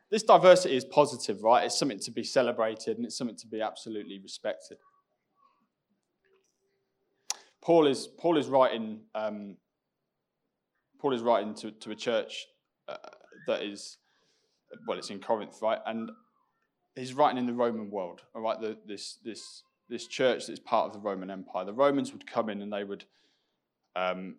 this 0.10 0.24
diversity 0.24 0.77
is 0.77 0.86
positive, 0.86 1.43
right? 1.43 1.65
It's 1.65 1.77
something 1.77 2.00
to 2.00 2.12
be 2.12 2.24
celebrated 2.24 2.98
and 2.98 3.05
it's 3.05 3.17
something 3.17 3.36
to 3.38 3.48
be 3.48 3.62
absolutely 3.62 4.20
respected. 4.20 4.77
Paul 7.62 7.88
is 7.88 8.08
Paul 8.08 8.38
is 8.38 8.48
writing 8.48 9.01
um, 9.15 9.58
Paul 11.00 11.13
is 11.13 11.22
writing 11.22 11.53
to, 11.55 11.72
to 11.72 11.91
a 11.91 11.96
church 11.96 12.46
uh, 12.88 12.98
that 13.48 13.63
is 13.63 13.98
well, 14.88 14.98
it's 14.98 15.10
in 15.10 15.20
Corinth, 15.20 15.60
right? 15.62 15.80
And 15.86 16.12
he's 16.96 17.13
writing 17.13 17.38
in 17.38 17.46
the 17.46 17.53
Roman 17.53 17.89
world, 17.89 18.22
all 18.36 18.42
right? 18.42 18.60
The, 18.60 18.77
this, 18.86 19.20
this, 19.24 19.63
this 19.89 20.08
church 20.08 20.48
that's 20.48 20.60
part 20.60 20.88
of 20.88 20.94
the 20.94 21.00
Roman 21.00 21.30
Empire. 21.30 21.65
The 21.65 21.74
Romans 21.74 22.12
would 22.13 22.25
come 22.25 22.50
in 22.50 22.62
and 22.62 22.72
they 22.72 22.84
would 22.84 23.06
um, 23.96 24.36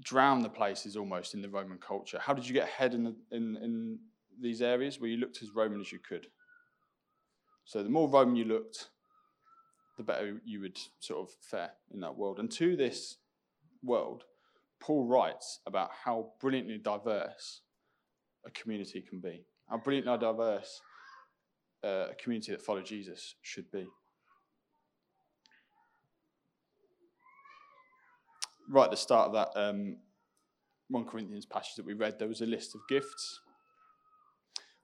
drown 0.00 0.42
the 0.42 0.48
places 0.48 0.96
almost 0.96 1.34
in 1.34 1.42
the 1.42 1.48
Roman 1.48 1.78
culture. 1.78 2.18
How 2.20 2.34
did 2.34 2.46
you 2.46 2.54
get 2.54 2.68
ahead 2.68 2.94
in, 2.94 3.04
the, 3.04 3.16
in, 3.30 3.56
in 3.56 3.98
these 4.40 4.62
areas? 4.62 5.00
Well, 5.00 5.10
you 5.10 5.16
looked 5.16 5.42
as 5.42 5.50
Roman 5.54 5.80
as 5.80 5.92
you 5.92 5.98
could. 5.98 6.26
So 7.64 7.82
the 7.82 7.90
more 7.90 8.08
Roman 8.08 8.36
you 8.36 8.44
looked, 8.44 8.88
the 9.96 10.04
better 10.04 10.40
you 10.44 10.60
would 10.60 10.78
sort 11.00 11.28
of 11.28 11.34
fare 11.40 11.72
in 11.92 12.00
that 12.00 12.16
world. 12.16 12.38
And 12.38 12.50
to 12.52 12.76
this 12.76 13.16
world, 13.82 14.24
Paul 14.80 15.06
writes 15.06 15.60
about 15.66 15.90
how 16.04 16.30
brilliantly 16.40 16.78
diverse 16.78 17.62
a 18.46 18.50
community 18.50 19.00
can 19.00 19.20
be, 19.20 19.44
how 19.68 19.78
brilliant, 19.78 20.06
brilliantly 20.06 20.44
diverse 20.44 20.80
uh, 21.84 22.06
a 22.10 22.14
community 22.14 22.52
that 22.52 22.62
follow 22.62 22.82
Jesus 22.82 23.34
should 23.42 23.70
be. 23.70 23.86
Right 28.70 28.84
at 28.84 28.90
the 28.90 28.96
start 28.96 29.28
of 29.28 29.32
that 29.34 29.58
um, 29.58 29.96
1 30.90 31.04
Corinthians 31.04 31.46
passage 31.46 31.74
that 31.76 31.86
we 31.86 31.94
read, 31.94 32.18
there 32.18 32.28
was 32.28 32.40
a 32.40 32.46
list 32.46 32.74
of 32.74 32.80
gifts. 32.88 33.40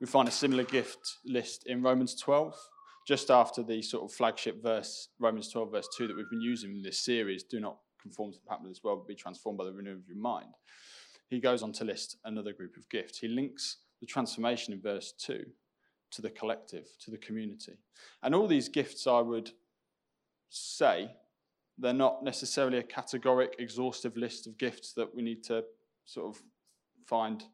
We 0.01 0.07
find 0.07 0.29
a 0.29 0.33
similar 0.33 0.65
gift 0.65 1.19
list 1.25 1.65
in 1.67 1.83
Romans 1.83 2.15
12, 2.15 2.55
just 3.07 3.31
after 3.31 3.63
the 3.63 3.83
sort 3.83 4.05
of 4.05 4.17
flagship 4.17 4.63
verse, 4.63 5.09
Romans 5.19 5.51
12, 5.51 5.73
verse 5.73 5.89
2, 5.97 6.09
that 6.09 6.17
we've 6.17 6.31
been 6.31 6.41
using 6.41 6.71
in 6.71 6.83
this 6.83 7.05
series 7.05 7.43
do 7.43 7.61
not 7.61 7.79
conform 8.01 8.33
to 8.33 8.39
the 8.39 8.49
pattern 8.49 8.67
of 8.67 8.71
this 8.71 8.83
world, 8.85 9.01
but 9.01 9.09
be 9.09 9.15
transformed 9.15 9.59
by 9.59 9.65
the 9.65 9.73
renewal 9.73 9.97
of 9.97 10.07
your 10.07 10.19
mind. 10.19 10.55
He 11.29 11.41
goes 11.41 11.63
on 11.63 11.73
to 11.73 11.85
list 11.85 12.17
another 12.25 12.53
group 12.53 12.77
of 12.77 12.89
gifts. 12.89 13.19
He 13.19 13.29
links 13.29 13.79
the 14.01 14.07
transformation 14.07 14.73
in 14.73 14.81
verse 14.81 15.13
2 15.19 15.45
to 16.13 16.23
the 16.23 16.31
collective, 16.31 16.87
to 17.01 17.11
the 17.11 17.19
community. 17.19 17.75
And 18.23 18.35
all 18.35 18.47
these 18.47 18.69
gifts, 18.69 19.07
I 19.07 19.21
would 19.21 19.51
say, 20.51 21.11
they're 21.79 21.93
not 21.93 22.23
necessarily 22.23 22.79
a 22.79 22.83
categoric, 22.83 23.55
exhaustive 23.59 24.17
list 24.17 24.47
of 24.47 24.57
gifts 24.59 24.93
that 24.93 25.15
we 25.15 25.23
need 25.23 25.43
to 25.45 25.65
sort 26.05 26.35
of 26.35 26.43
find 27.07 27.45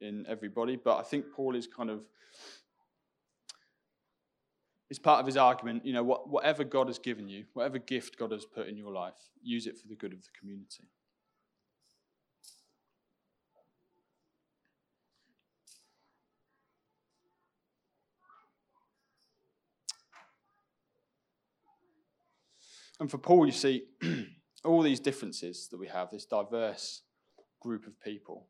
in 0.00 0.26
everybody, 0.28 0.76
but 0.76 0.98
I 0.98 1.02
think 1.02 1.26
Paul 1.32 1.54
is 1.54 1.68
kind 1.68 1.90
of 1.90 2.00
it's 4.90 4.98
part 4.98 5.20
of 5.20 5.26
his 5.26 5.38
argument, 5.38 5.86
you 5.86 5.94
know, 5.94 6.02
what, 6.02 6.28
whatever 6.28 6.64
God 6.64 6.88
has 6.88 6.98
given 6.98 7.26
you, 7.26 7.46
whatever 7.54 7.78
gift 7.78 8.18
God 8.18 8.30
has 8.30 8.44
put 8.44 8.68
in 8.68 8.76
your 8.76 8.92
life, 8.92 9.14
use 9.42 9.66
it 9.66 9.78
for 9.78 9.88
the 9.88 9.94
good 9.94 10.12
of 10.12 10.20
the 10.20 10.28
community. 10.38 10.84
And 23.02 23.10
for 23.10 23.18
Paul, 23.18 23.46
you 23.46 23.52
see, 23.52 23.82
all 24.64 24.80
these 24.80 25.00
differences 25.00 25.66
that 25.72 25.76
we 25.76 25.88
have, 25.88 26.12
this 26.12 26.24
diverse 26.24 27.02
group 27.60 27.84
of 27.88 28.00
people, 28.00 28.46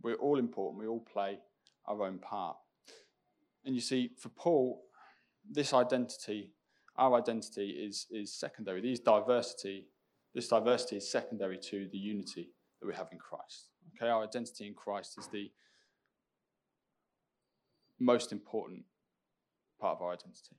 we're 0.00 0.14
all 0.14 0.38
important. 0.38 0.80
We 0.80 0.86
all 0.86 1.04
play 1.12 1.38
our 1.86 2.04
own 2.04 2.18
part. 2.18 2.56
And 3.62 3.74
you 3.74 3.82
see, 3.82 4.12
for 4.18 4.30
Paul, 4.30 4.80
this 5.46 5.74
identity, 5.74 6.54
our 6.96 7.14
identity 7.18 7.68
is, 7.72 8.06
is 8.10 8.32
secondary. 8.32 8.80
These 8.80 9.00
diversity, 9.00 9.88
this 10.34 10.48
diversity 10.48 10.96
is 10.96 11.12
secondary 11.12 11.58
to 11.58 11.86
the 11.92 11.98
unity 11.98 12.54
that 12.80 12.86
we 12.86 12.94
have 12.94 13.08
in 13.12 13.18
Christ. 13.18 13.66
Okay, 13.94 14.08
our 14.08 14.24
identity 14.24 14.66
in 14.66 14.72
Christ 14.72 15.18
is 15.18 15.28
the 15.28 15.50
most 17.98 18.32
important 18.32 18.84
part 19.78 19.98
of 19.98 20.02
our 20.02 20.14
identity. 20.14 20.56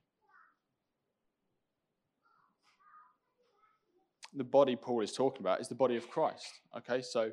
The 4.34 4.44
body 4.44 4.76
Paul 4.76 5.02
is 5.02 5.12
talking 5.12 5.42
about 5.42 5.60
is 5.60 5.68
the 5.68 5.74
body 5.74 5.96
of 5.96 6.08
Christ. 6.08 6.60
Okay, 6.76 7.02
so 7.02 7.32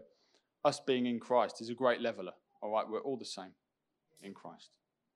us 0.65 0.79
being 0.79 1.05
in 1.05 1.19
Christ 1.19 1.61
is 1.61 1.69
a 1.69 1.73
great 1.73 2.01
leveler. 2.01 2.33
All 2.61 2.71
right, 2.71 2.85
we're 2.89 2.99
all 2.99 3.17
the 3.17 3.25
same 3.25 3.51
in 4.21 4.33
Christ. 4.33 4.69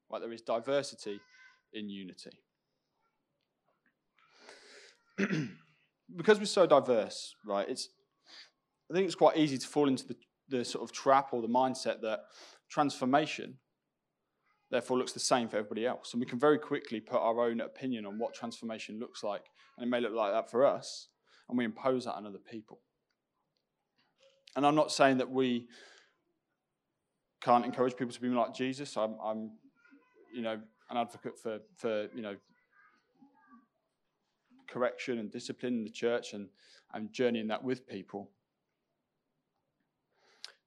Right, 0.10 0.22
there 0.22 0.32
is 0.32 0.42
diversity 0.42 1.20
in 1.74 1.90
unity. 1.90 2.32
because 6.16 6.40
we're 6.40 6.46
so 6.46 6.66
diverse, 6.66 7.36
right, 7.46 7.68
it's 7.68 7.90
I 8.90 8.94
think 8.94 9.06
it's 9.06 9.16
quite 9.16 9.38
easy 9.38 9.58
to 9.58 9.68
fall 9.68 9.88
into 9.88 10.08
the, 10.08 10.16
the 10.50 10.66
sort 10.66 10.84
of 10.84 10.92
trap 10.92 11.30
or 11.32 11.42
the 11.42 11.48
mindset 11.48 12.02
that 12.02 12.26
transformation 12.70 13.58
therefore 14.70 14.98
looks 14.98 15.14
the 15.14 15.20
same 15.20 15.48
for 15.48 15.58
everybody 15.58 15.86
else. 15.86 16.14
And 16.14 16.20
we 16.20 16.26
can 16.26 16.40
very 16.40 16.58
quickly 16.58 17.00
put 17.00 17.20
our 17.20 17.40
own 17.42 17.62
opinion 17.62 18.06
on 18.06 18.18
what 18.18 18.34
transformation 18.34 19.00
looks 19.00 19.24
like, 19.24 19.46
and 19.78 19.86
it 19.86 19.90
may 19.90 20.02
look 20.02 20.14
like 20.14 20.32
that 20.32 20.52
for 20.52 20.66
us, 20.66 21.10
and 21.50 21.58
we 21.58 21.66
impose 21.66 22.06
that 22.06 22.14
on 22.14 22.26
other 22.26 22.40
people. 22.40 22.80
And 24.56 24.66
I'm 24.66 24.76
not 24.76 24.92
saying 24.92 25.18
that 25.18 25.30
we 25.30 25.68
can't 27.42 27.66
encourage 27.66 27.96
people 27.96 28.14
to 28.14 28.22
be 28.22 28.30
like 28.30 28.54
Jesus. 28.54 28.96
I'm, 28.96 29.16
I'm 29.24 29.52
you 30.34 30.42
know, 30.42 30.60
an 30.90 30.98
advocate 30.98 31.38
for, 31.38 31.60
for 31.76 32.08
you 32.16 32.22
know, 32.22 32.36
correction 34.68 35.20
and 35.20 35.32
discipline 35.32 35.74
in 35.74 35.84
the 35.84 35.90
church 35.90 36.34
and, 36.34 36.50
and 36.94 37.12
journeying 37.12 37.48
that 37.48 37.64
with 37.64 37.88
people. 37.88 38.30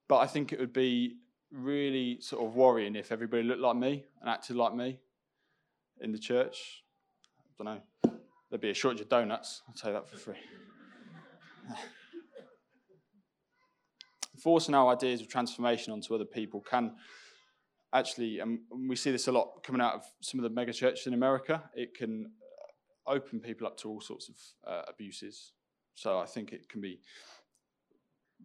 But 0.09 0.18
I 0.18 0.26
think 0.26 0.52
it 0.52 0.61
would 0.61 0.73
be 0.73 1.16
really 1.50 2.21
sort 2.21 2.45
of 2.45 2.54
worrying 2.54 2.95
if 2.97 3.11
everybody 3.11 3.42
looked 3.42 3.61
like 3.61 3.76
me 3.76 4.04
and 4.21 4.30
acted 4.30 4.56
like 4.56 4.75
me 4.75 5.00
in 6.00 6.12
the 6.12 6.18
church. 6.18 6.85
I 7.38 7.64
don't 7.64 7.75
know. 7.75 8.12
There'd 8.50 8.61
be 8.61 8.71
a 8.71 8.75
shortage 8.75 9.00
of 9.00 9.09
donuts. 9.09 9.62
I'll 9.66 9.75
tell 9.75 9.90
you 9.90 9.95
that 9.95 10.09
for 10.09 10.16
free. 10.16 10.37
Forcing 14.42 14.75
our 14.75 14.92
ideas 14.92 15.20
of 15.20 15.28
transformation 15.28 15.92
onto 15.92 16.14
other 16.14 16.25
people 16.25 16.61
can 16.61 16.94
actually, 17.92 18.40
and 18.40 18.61
we 18.88 18.96
see 18.96 19.11
this 19.11 19.28
a 19.28 19.32
lot 19.32 19.62
coming 19.62 19.80
out 19.80 19.94
of 19.94 20.02
some 20.20 20.38
of 20.38 20.44
the 20.44 20.50
mega 20.50 20.73
churches 20.73 21.06
in 21.06 21.14
America, 21.14 21.62
it 21.75 21.94
can 21.94 22.30
uh, 23.06 23.11
open 23.11 23.40
people 23.40 23.66
up 23.66 23.76
to 23.78 23.88
all 23.88 24.00
sorts 24.00 24.28
of 24.28 24.37
uh, 24.70 24.82
abuses. 24.88 25.52
So 25.94 26.18
I 26.18 26.26
think 26.26 26.52
it 26.52 26.68
can 26.68 26.80
be 26.80 27.00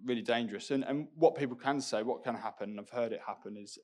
really 0.06 0.22
dangerous. 0.22 0.72
And, 0.72 0.84
and 0.84 1.08
what 1.16 1.36
people 1.36 1.56
can 1.56 1.82
say, 1.82 2.02
what 2.04 2.24
can 2.24 2.36
happen, 2.36 2.72
and 2.72 2.80
I've 2.80 2.90
heard 2.90 3.12
it 3.12 3.20
happen, 3.26 3.58
is 3.58 3.78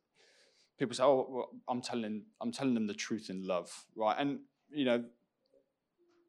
people 0.79 0.96
say, 0.96 1.03
"Oh, 1.03 1.27
well, 1.29 1.50
I'm 1.67 1.82
telling, 1.82 2.24
I'm 2.41 2.51
telling 2.51 2.74
them 2.74 2.88
the 2.88 2.94
truth 2.94 3.29
in 3.29 3.46
love, 3.46 3.72
right?" 3.96 4.15
And 4.17 4.39
you 4.70 4.86
know, 4.86 5.03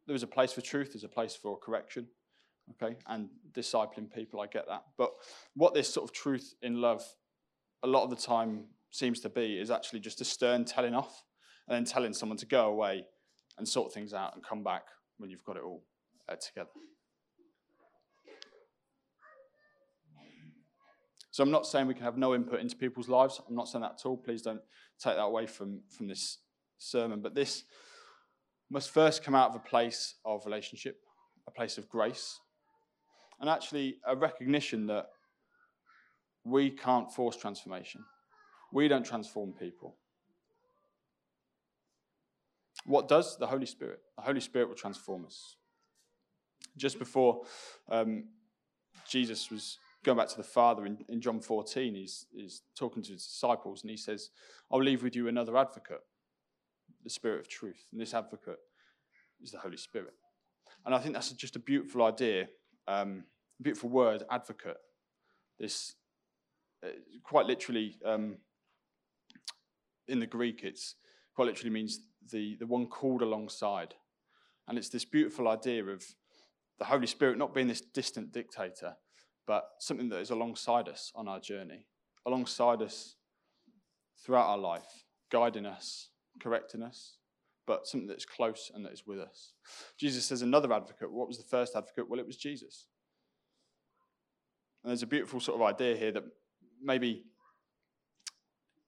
there's 0.06 0.22
a 0.22 0.28
place 0.28 0.52
for 0.52 0.60
truth, 0.60 0.92
there's 0.92 1.04
a 1.04 1.08
place 1.08 1.36
for 1.36 1.58
correction, 1.58 2.08
okay, 2.72 2.96
and 3.06 3.28
discipling 3.52 4.12
people. 4.12 4.40
I 4.40 4.46
get 4.46 4.66
that, 4.68 4.84
but 4.96 5.12
what 5.54 5.74
this 5.74 5.92
sort 5.92 6.08
of 6.08 6.14
truth 6.14 6.54
in 6.62 6.80
love, 6.80 7.04
a 7.82 7.86
lot 7.86 8.04
of 8.04 8.10
the 8.10 8.16
time 8.16 8.64
seems 8.90 9.20
to 9.20 9.28
be 9.28 9.58
is 9.58 9.70
actually 9.70 10.00
just 10.00 10.20
a 10.20 10.24
stern 10.24 10.64
telling 10.64 10.94
off 10.94 11.24
and 11.66 11.76
then 11.76 11.84
telling 11.84 12.12
someone 12.12 12.38
to 12.38 12.46
go 12.46 12.68
away 12.68 13.04
and 13.58 13.68
sort 13.68 13.92
things 13.92 14.14
out 14.14 14.34
and 14.34 14.42
come 14.42 14.62
back 14.62 14.84
when 15.18 15.30
you've 15.30 15.44
got 15.44 15.56
it 15.56 15.62
all 15.62 15.82
uh, 16.28 16.36
together. 16.36 16.70
So 21.30 21.44
I'm 21.44 21.50
not 21.50 21.66
saying 21.66 21.86
we 21.86 21.94
can 21.94 22.02
have 22.02 22.16
no 22.16 22.34
input 22.34 22.60
into 22.60 22.74
people's 22.74 23.08
lives. 23.08 23.40
I'm 23.48 23.54
not 23.54 23.68
saying 23.68 23.82
that 23.82 23.92
at 23.92 24.06
all. 24.06 24.16
Please 24.16 24.42
don't 24.42 24.60
take 24.98 25.14
that 25.14 25.22
away 25.22 25.46
from, 25.46 25.82
from 25.88 26.08
this 26.08 26.38
sermon. 26.78 27.20
But 27.20 27.34
this 27.34 27.64
must 28.70 28.90
first 28.90 29.22
come 29.22 29.34
out 29.34 29.50
of 29.50 29.54
a 29.54 29.60
place 29.60 30.14
of 30.24 30.44
relationship, 30.46 31.00
a 31.46 31.50
place 31.50 31.78
of 31.78 31.88
grace, 31.88 32.40
and 33.40 33.48
actually 33.48 33.96
a 34.06 34.16
recognition 34.16 34.86
that 34.86 35.06
we 36.44 36.70
can't 36.70 37.12
force 37.12 37.36
transformation. 37.36 38.04
We 38.72 38.88
don't 38.88 39.04
transform 39.04 39.52
people. 39.52 39.96
What 42.84 43.08
does? 43.08 43.36
The 43.36 43.46
Holy 43.46 43.66
Spirit. 43.66 44.00
The 44.16 44.22
Holy 44.22 44.40
Spirit 44.40 44.68
will 44.68 44.74
transform 44.74 45.26
us. 45.26 45.56
Just 46.76 46.98
before 46.98 47.42
um, 47.90 48.24
Jesus 49.08 49.50
was 49.50 49.78
going 50.04 50.18
back 50.18 50.28
to 50.28 50.36
the 50.36 50.42
Father 50.42 50.86
in, 50.86 50.98
in 51.08 51.20
John 51.20 51.40
14, 51.40 51.94
he's, 51.94 52.26
he's 52.34 52.62
talking 52.76 53.02
to 53.02 53.12
his 53.12 53.26
disciples 53.26 53.82
and 53.82 53.90
he 53.90 53.96
says, 53.96 54.30
I'll 54.70 54.82
leave 54.82 55.02
with 55.02 55.16
you 55.16 55.28
another 55.28 55.56
advocate, 55.56 56.00
the 57.04 57.10
Spirit 57.10 57.40
of 57.40 57.48
truth. 57.48 57.84
And 57.92 58.00
this 58.00 58.14
advocate 58.14 58.58
is 59.42 59.50
the 59.50 59.58
Holy 59.58 59.76
Spirit. 59.76 60.14
And 60.86 60.94
I 60.94 60.98
think 60.98 61.14
that's 61.14 61.30
just 61.32 61.56
a 61.56 61.60
beautiful 61.60 62.04
idea, 62.04 62.48
um, 62.88 63.24
beautiful 63.62 63.90
word, 63.90 64.24
advocate. 64.30 64.78
This 65.60 65.94
uh, 66.84 66.88
quite 67.22 67.46
literally 67.46 67.96
um, 68.04 68.38
in 70.08 70.18
the 70.18 70.26
Greek, 70.26 70.62
it's 70.64 70.94
quite 71.34 71.46
literally 71.46 71.70
means 71.70 72.00
the, 72.32 72.56
the 72.58 72.66
one 72.66 72.86
called 72.86 73.22
alongside. 73.22 73.94
And 74.66 74.78
it's 74.78 74.88
this 74.88 75.04
beautiful 75.04 75.48
idea 75.48 75.84
of 75.84 76.04
the 76.78 76.84
Holy 76.84 77.06
Spirit 77.06 77.38
not 77.38 77.54
being 77.54 77.68
this 77.68 77.80
distant 77.80 78.32
dictator, 78.32 78.96
but 79.46 79.68
something 79.78 80.08
that 80.08 80.20
is 80.20 80.30
alongside 80.30 80.88
us 80.88 81.12
on 81.14 81.28
our 81.28 81.40
journey, 81.40 81.86
alongside 82.26 82.82
us 82.82 83.16
throughout 84.24 84.46
our 84.46 84.58
life, 84.58 85.04
guiding 85.30 85.66
us, 85.66 86.08
correcting 86.40 86.82
us, 86.82 87.17
but 87.68 87.86
something 87.86 88.08
that's 88.08 88.24
close 88.24 88.72
and 88.74 88.82
that 88.84 88.92
is 88.94 89.06
with 89.06 89.20
us. 89.20 89.52
Jesus 89.98 90.24
says 90.24 90.40
another 90.40 90.72
advocate. 90.72 91.12
What 91.12 91.28
was 91.28 91.36
the 91.36 91.44
first 91.44 91.76
advocate? 91.76 92.08
Well, 92.08 92.18
it 92.18 92.26
was 92.26 92.38
Jesus. 92.38 92.86
And 94.82 94.90
there's 94.90 95.02
a 95.02 95.06
beautiful 95.06 95.38
sort 95.38 95.60
of 95.60 95.66
idea 95.66 95.94
here 95.94 96.12
that 96.12 96.24
maybe 96.82 97.26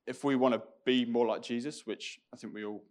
if 0.07 0.25
we 0.25 0.35
want 0.35 0.55
to 0.55 0.63
be 0.87 1.05
more 1.05 1.27
like 1.27 1.43
Jesus, 1.43 1.87
which 1.87 2.21
I 2.33 2.39
think 2.39 2.55
we 2.55 2.65
all 2.65 2.83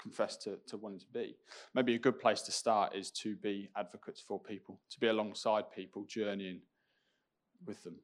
confess 0.00 0.36
to, 0.36 0.56
to 0.68 0.76
wanting 0.76 1.00
to 1.00 1.06
be. 1.12 1.36
Maybe 1.74 1.96
a 1.96 1.98
good 1.98 2.20
place 2.20 2.42
to 2.42 2.52
start 2.52 2.94
is 2.94 3.10
to 3.22 3.34
be 3.34 3.68
advocates 3.76 4.20
for 4.20 4.40
people, 4.40 4.78
to 4.90 5.00
be 5.00 5.08
alongside 5.08 5.64
people, 5.74 6.04
journeying 6.04 6.60
with 7.66 7.82
them 7.82 7.96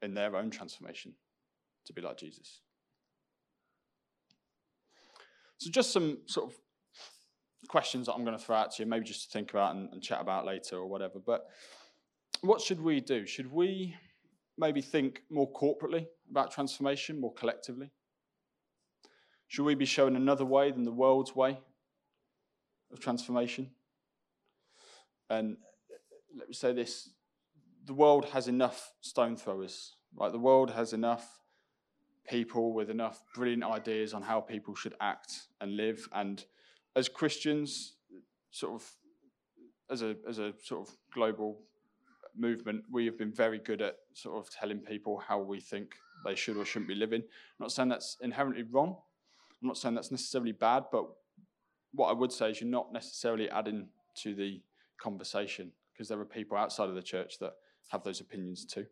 in 0.00 0.14
their 0.14 0.34
own 0.34 0.48
transformation 0.48 1.12
to 1.84 1.92
be 1.92 2.00
like 2.00 2.16
Jesus. 2.16 2.62
So, 5.58 5.70
just 5.70 5.92
some 5.92 6.18
sort 6.26 6.50
of 6.50 6.56
questions 7.68 8.06
that 8.06 8.14
I'm 8.14 8.24
going 8.24 8.36
to 8.36 8.42
throw 8.42 8.56
out 8.56 8.72
to 8.72 8.82
you, 8.82 8.88
maybe 8.88 9.04
just 9.04 9.24
to 9.24 9.30
think 9.30 9.50
about 9.50 9.74
and, 9.74 9.92
and 9.92 10.02
chat 10.02 10.20
about 10.20 10.46
later 10.46 10.76
or 10.76 10.86
whatever. 10.86 11.18
But 11.18 11.46
what 12.40 12.60
should 12.60 12.80
we 12.80 13.00
do? 13.00 13.26
Should 13.26 13.52
we 13.52 13.96
maybe 14.56 14.80
think 14.80 15.22
more 15.30 15.50
corporately 15.52 16.06
about 16.30 16.52
transformation, 16.52 17.20
more 17.20 17.32
collectively? 17.32 17.90
Should 19.48 19.64
we 19.64 19.74
be 19.74 19.86
shown 19.86 20.14
another 20.14 20.44
way 20.44 20.70
than 20.70 20.84
the 20.84 20.92
world's 20.92 21.34
way 21.34 21.58
of 22.92 23.00
transformation? 23.00 23.70
And 25.30 25.56
let 26.36 26.48
me 26.48 26.54
say 26.54 26.72
this 26.72 27.10
the 27.84 27.94
world 27.94 28.26
has 28.26 28.48
enough 28.48 28.92
stone 29.00 29.36
throwers, 29.36 29.96
right? 30.14 30.30
The 30.30 30.38
world 30.38 30.70
has 30.70 30.92
enough 30.92 31.37
people 32.28 32.72
with 32.72 32.90
enough 32.90 33.22
brilliant 33.34 33.64
ideas 33.64 34.14
on 34.14 34.22
how 34.22 34.40
people 34.40 34.74
should 34.74 34.94
act 35.00 35.48
and 35.60 35.76
live. 35.76 36.08
And 36.12 36.44
as 36.96 37.08
Christians, 37.08 37.94
sort 38.50 38.74
of 38.74 38.90
as 39.90 40.02
a 40.02 40.16
as 40.28 40.38
a 40.38 40.52
sort 40.62 40.88
of 40.88 40.94
global 41.12 41.60
movement, 42.36 42.84
we 42.90 43.06
have 43.06 43.18
been 43.18 43.32
very 43.32 43.58
good 43.58 43.82
at 43.82 43.96
sort 44.14 44.36
of 44.38 44.50
telling 44.50 44.78
people 44.78 45.22
how 45.26 45.40
we 45.40 45.60
think 45.60 45.94
they 46.24 46.34
should 46.34 46.56
or 46.56 46.64
shouldn't 46.64 46.88
be 46.88 46.94
living. 46.94 47.20
I'm 47.22 47.60
not 47.60 47.72
saying 47.72 47.88
that's 47.88 48.16
inherently 48.20 48.64
wrong. 48.64 48.96
I'm 49.60 49.68
not 49.68 49.76
saying 49.76 49.94
that's 49.94 50.10
necessarily 50.10 50.52
bad, 50.52 50.84
but 50.92 51.06
what 51.92 52.08
I 52.08 52.12
would 52.12 52.32
say 52.32 52.50
is 52.50 52.60
you're 52.60 52.70
not 52.70 52.92
necessarily 52.92 53.48
adding 53.50 53.88
to 54.22 54.34
the 54.34 54.62
conversation 55.00 55.72
because 55.92 56.08
there 56.08 56.20
are 56.20 56.24
people 56.24 56.56
outside 56.56 56.88
of 56.88 56.94
the 56.94 57.02
church 57.02 57.38
that 57.40 57.54
have 57.88 58.04
those 58.04 58.20
opinions 58.20 58.64
too. 58.64 58.86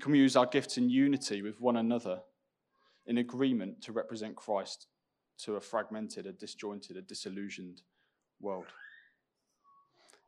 Can 0.00 0.12
we 0.12 0.18
use 0.18 0.34
our 0.34 0.46
gifts 0.46 0.78
in 0.78 0.88
unity 0.88 1.42
with 1.42 1.60
one 1.60 1.76
another 1.76 2.20
in 3.06 3.18
agreement 3.18 3.82
to 3.82 3.92
represent 3.92 4.34
Christ 4.34 4.86
to 5.38 5.56
a 5.56 5.60
fragmented, 5.60 6.26
a 6.26 6.32
disjointed, 6.32 6.96
a 6.96 7.02
disillusioned 7.02 7.82
world? 8.40 8.66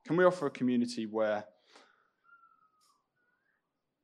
Can 0.07 0.17
we 0.17 0.25
offer 0.25 0.47
a 0.47 0.51
community 0.51 1.07
where 1.07 1.45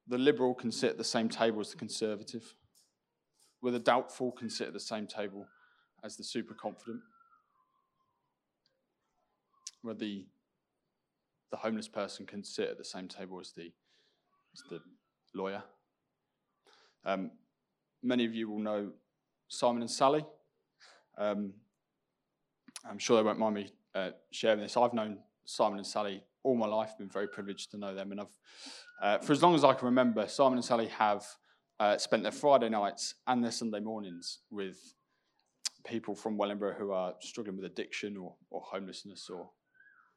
the 0.06 0.16
liberal 0.16 0.54
can 0.54 0.72
sit 0.72 0.90
at 0.90 0.98
the 0.98 1.04
same 1.04 1.28
table 1.28 1.60
as 1.60 1.70
the 1.70 1.76
conservative, 1.76 2.54
where 3.60 3.72
the 3.72 3.78
doubtful 3.78 4.32
can 4.32 4.48
sit 4.48 4.68
at 4.68 4.72
the 4.72 4.80
same 4.80 5.06
table 5.06 5.46
as 6.02 6.16
the 6.16 6.24
super 6.24 6.54
confident, 6.54 7.00
where 9.82 9.94
the 9.94 10.26
the 11.50 11.56
homeless 11.56 11.88
person 11.88 12.26
can 12.26 12.44
sit 12.44 12.68
at 12.68 12.78
the 12.78 12.84
same 12.84 13.08
table 13.08 13.40
as 13.40 13.52
the 13.52 13.72
as 14.54 14.62
the 14.70 14.80
lawyer. 15.38 15.62
Um, 17.04 17.30
many 18.02 18.24
of 18.24 18.34
you 18.34 18.48
will 18.50 18.58
know 18.58 18.90
Simon 19.48 19.82
and 19.82 19.90
Sally. 19.90 20.24
Um, 21.16 21.54
I'm 22.88 22.98
sure 22.98 23.16
they 23.16 23.22
won't 23.22 23.38
mind 23.38 23.54
me 23.54 23.72
uh, 23.94 24.10
sharing 24.30 24.60
this. 24.60 24.76
I've 24.76 24.92
known 24.92 25.18
Simon 25.44 25.78
and 25.78 25.86
Sally 25.86 26.22
all 26.42 26.56
my 26.56 26.66
life, 26.66 26.96
been 26.98 27.08
very 27.08 27.28
privileged 27.28 27.70
to 27.70 27.78
know 27.78 27.94
them. 27.94 28.12
And 28.12 28.20
I've, 28.20 28.38
uh, 29.02 29.18
for 29.18 29.32
as 29.32 29.42
long 29.42 29.54
as 29.54 29.64
I 29.64 29.74
can 29.74 29.86
remember, 29.86 30.26
Simon 30.28 30.58
and 30.58 30.64
Sally 30.64 30.86
have 30.86 31.24
uh, 31.80 31.96
spent 31.98 32.22
their 32.22 32.32
Friday 32.32 32.68
nights 32.68 33.14
and 33.26 33.42
their 33.42 33.50
Sunday 33.50 33.80
mornings 33.80 34.40
with 34.50 34.76
people 35.86 36.14
from 36.14 36.36
Wellingborough 36.36 36.74
who 36.74 36.92
are 36.92 37.14
struggling 37.20 37.56
with 37.56 37.64
addiction 37.64 38.16
or, 38.16 38.34
or 38.50 38.62
homelessness 38.62 39.30
or 39.30 39.50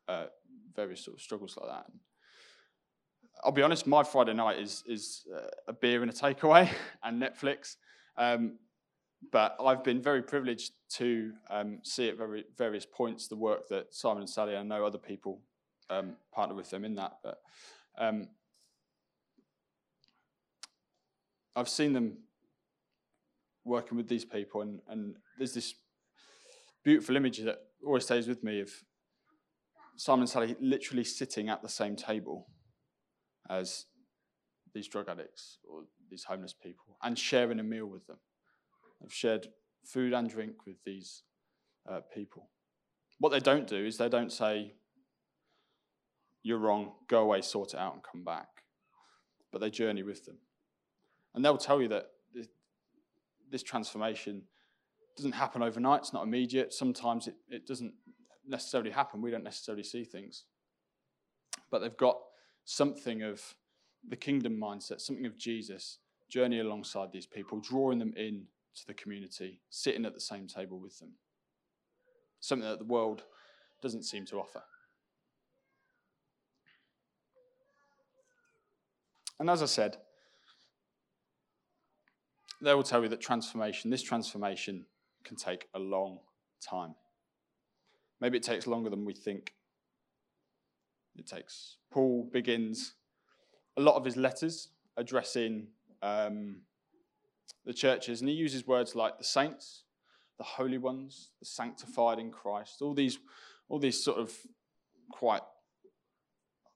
uh, 0.08 0.26
various 0.76 1.06
sort 1.06 1.18
of 1.18 1.22
struggles 1.22 1.58
like 1.60 1.70
that. 1.70 1.86
I'll 3.44 3.52
be 3.52 3.64
honest, 3.64 3.88
my 3.88 4.04
Friday 4.04 4.34
night 4.34 4.60
is 4.60 4.84
is 4.88 5.26
uh, 5.36 5.48
a 5.68 5.74
beer 5.74 6.02
and 6.02 6.12
a 6.12 6.14
takeaway 6.14 6.70
and 7.04 7.22
Netflix. 7.22 7.78
Um, 8.18 8.60
but 9.32 9.56
I've 9.64 9.84
been 9.84 10.02
very 10.02 10.24
privileged 10.24 10.72
to 10.94 11.34
um, 11.50 11.80
see 11.84 12.10
at 12.10 12.18
very, 12.18 12.46
various 12.58 12.86
points 12.86 13.28
the 13.28 13.36
work 13.36 13.68
that 13.70 13.94
Simon 13.94 14.22
and 14.22 14.30
Sally, 14.30 14.56
I 14.56 14.64
know 14.64 14.84
other 14.84 14.98
people 14.98 15.42
um, 15.90 16.16
partner 16.34 16.56
with 16.56 16.72
them 16.72 16.84
in 16.86 16.96
that, 16.96 17.18
but 17.24 17.40
um, 18.00 18.30
I've 21.56 21.70
seen 21.70 21.94
them 21.94 22.18
working 23.64 23.96
with 23.96 24.08
these 24.08 24.26
people, 24.26 24.62
and, 24.62 24.80
and 24.90 25.16
there's 25.38 25.54
this 25.54 25.76
beautiful 26.84 27.16
image 27.16 27.40
that 27.40 27.60
always 27.86 28.06
stays 28.06 28.28
with 28.28 28.44
me 28.44 28.60
of 28.60 28.72
Simon 29.98 30.22
and 30.22 30.30
Sally 30.30 30.56
literally 30.60 31.04
sitting 31.04 31.50
at 31.50 31.62
the 31.62 31.70
same 31.70 31.96
table 31.96 32.48
as 33.52 33.86
these 34.74 34.88
drug 34.88 35.10
addicts 35.10 35.60
or 35.70 35.84
these 36.10 36.24
homeless 36.24 36.54
people 36.54 36.98
and 37.04 37.20
sharing 37.20 37.60
a 37.60 37.64
meal 37.64 37.86
with 37.86 38.08
them. 38.08 38.18
I've 39.04 39.14
shared 39.14 39.48
food 39.86 40.14
and 40.14 40.30
drink 40.30 40.66
with 40.66 40.78
these 40.86 41.24
uh, 41.90 42.00
people. 42.14 42.50
What 43.20 43.32
they 43.32 43.40
don't 43.40 43.68
do 43.68 43.86
is 43.86 43.98
they 43.98 44.10
don't 44.10 44.32
say, 44.32 44.74
You're 46.44 46.60
wrong, 46.60 46.94
go 47.08 47.20
away, 47.22 47.42
sort 47.42 47.74
it 47.74 47.80
out, 47.80 47.94
and 47.94 48.04
come 48.04 48.24
back. 48.24 48.48
But 49.52 49.60
they 49.60 49.70
journey 49.70 50.04
with 50.04 50.26
them. 50.26 50.38
And 51.36 51.44
they'll 51.44 51.58
tell 51.58 51.82
you 51.82 51.90
that 51.90 52.12
this 53.52 53.64
transformation 53.64 54.44
doesn't 55.18 55.34
happen 55.34 55.62
overnight, 55.62 56.00
it's 56.00 56.14
not 56.14 56.24
immediate. 56.24 56.74
Sometimes 56.74 57.28
it, 57.28 57.36
it 57.50 57.68
doesn't 57.68 57.94
necessarily 58.48 58.92
happen. 58.92 59.22
We 59.22 59.30
don't 59.30 59.44
necessarily 59.44 59.84
see 59.84 60.06
things. 60.06 60.46
But 61.70 61.80
they've 61.80 61.98
got 61.98 62.18
something 62.66 63.24
of 63.24 63.56
the 64.08 64.16
kingdom 64.16 64.58
mindset, 64.58 65.02
something 65.02 65.26
of 65.26 65.38
Jesus, 65.38 66.00
journey 66.30 66.60
alongside 66.60 67.12
these 67.12 67.26
people, 67.26 67.60
drawing 67.60 68.00
them 68.00 68.14
in 68.16 68.46
to 68.76 68.88
the 68.88 68.94
community, 68.94 69.60
sitting 69.70 70.06
at 70.06 70.14
the 70.14 70.20
same 70.20 70.48
table 70.48 70.80
with 70.80 70.98
them. 71.00 71.12
Something 72.40 72.70
that 72.70 72.80
the 72.80 72.86
world 72.86 73.24
doesn't 73.82 74.04
seem 74.04 74.26
to 74.28 74.38
offer. 74.40 74.64
And 79.40 79.50
as 79.50 79.62
I 79.62 79.66
said, 79.66 79.98
they 82.62 82.74
will 82.76 82.84
tell 82.84 83.02
you 83.02 83.10
that 83.10 83.22
transformation, 83.22 83.90
this 83.90 84.04
transformation, 84.04 84.86
can 85.24 85.36
take 85.36 85.68
a 85.74 85.80
long 85.80 86.20
time. 86.62 86.96
Maybe 88.20 88.38
it 88.38 88.44
takes 88.44 88.68
longer 88.68 88.90
than 88.90 89.04
we 89.04 89.14
think 89.14 89.54
it 91.18 91.28
takes. 91.28 91.78
Paul 91.92 92.30
begins 92.32 92.96
a 93.78 93.82
lot 93.82 93.96
of 93.96 94.06
his 94.06 94.18
letters 94.18 94.70
addressing 94.98 95.68
um, 96.02 96.62
the 97.66 97.74
churches, 97.74 98.22
and 98.22 98.30
he 98.30 98.36
uses 98.36 98.66
words 98.66 98.96
like 98.96 99.18
the 99.18 99.24
saints, 99.24 99.84
the 100.38 100.44
holy 100.44 100.78
ones, 100.78 101.32
the 101.40 101.46
sanctified 101.46 102.20
in 102.20 102.32
Christ, 102.32 102.82
all 102.82 102.94
these, 102.94 103.20
all 103.70 103.80
these 103.80 104.04
sort 104.04 104.18
of 104.18 104.34
quite 105.12 105.42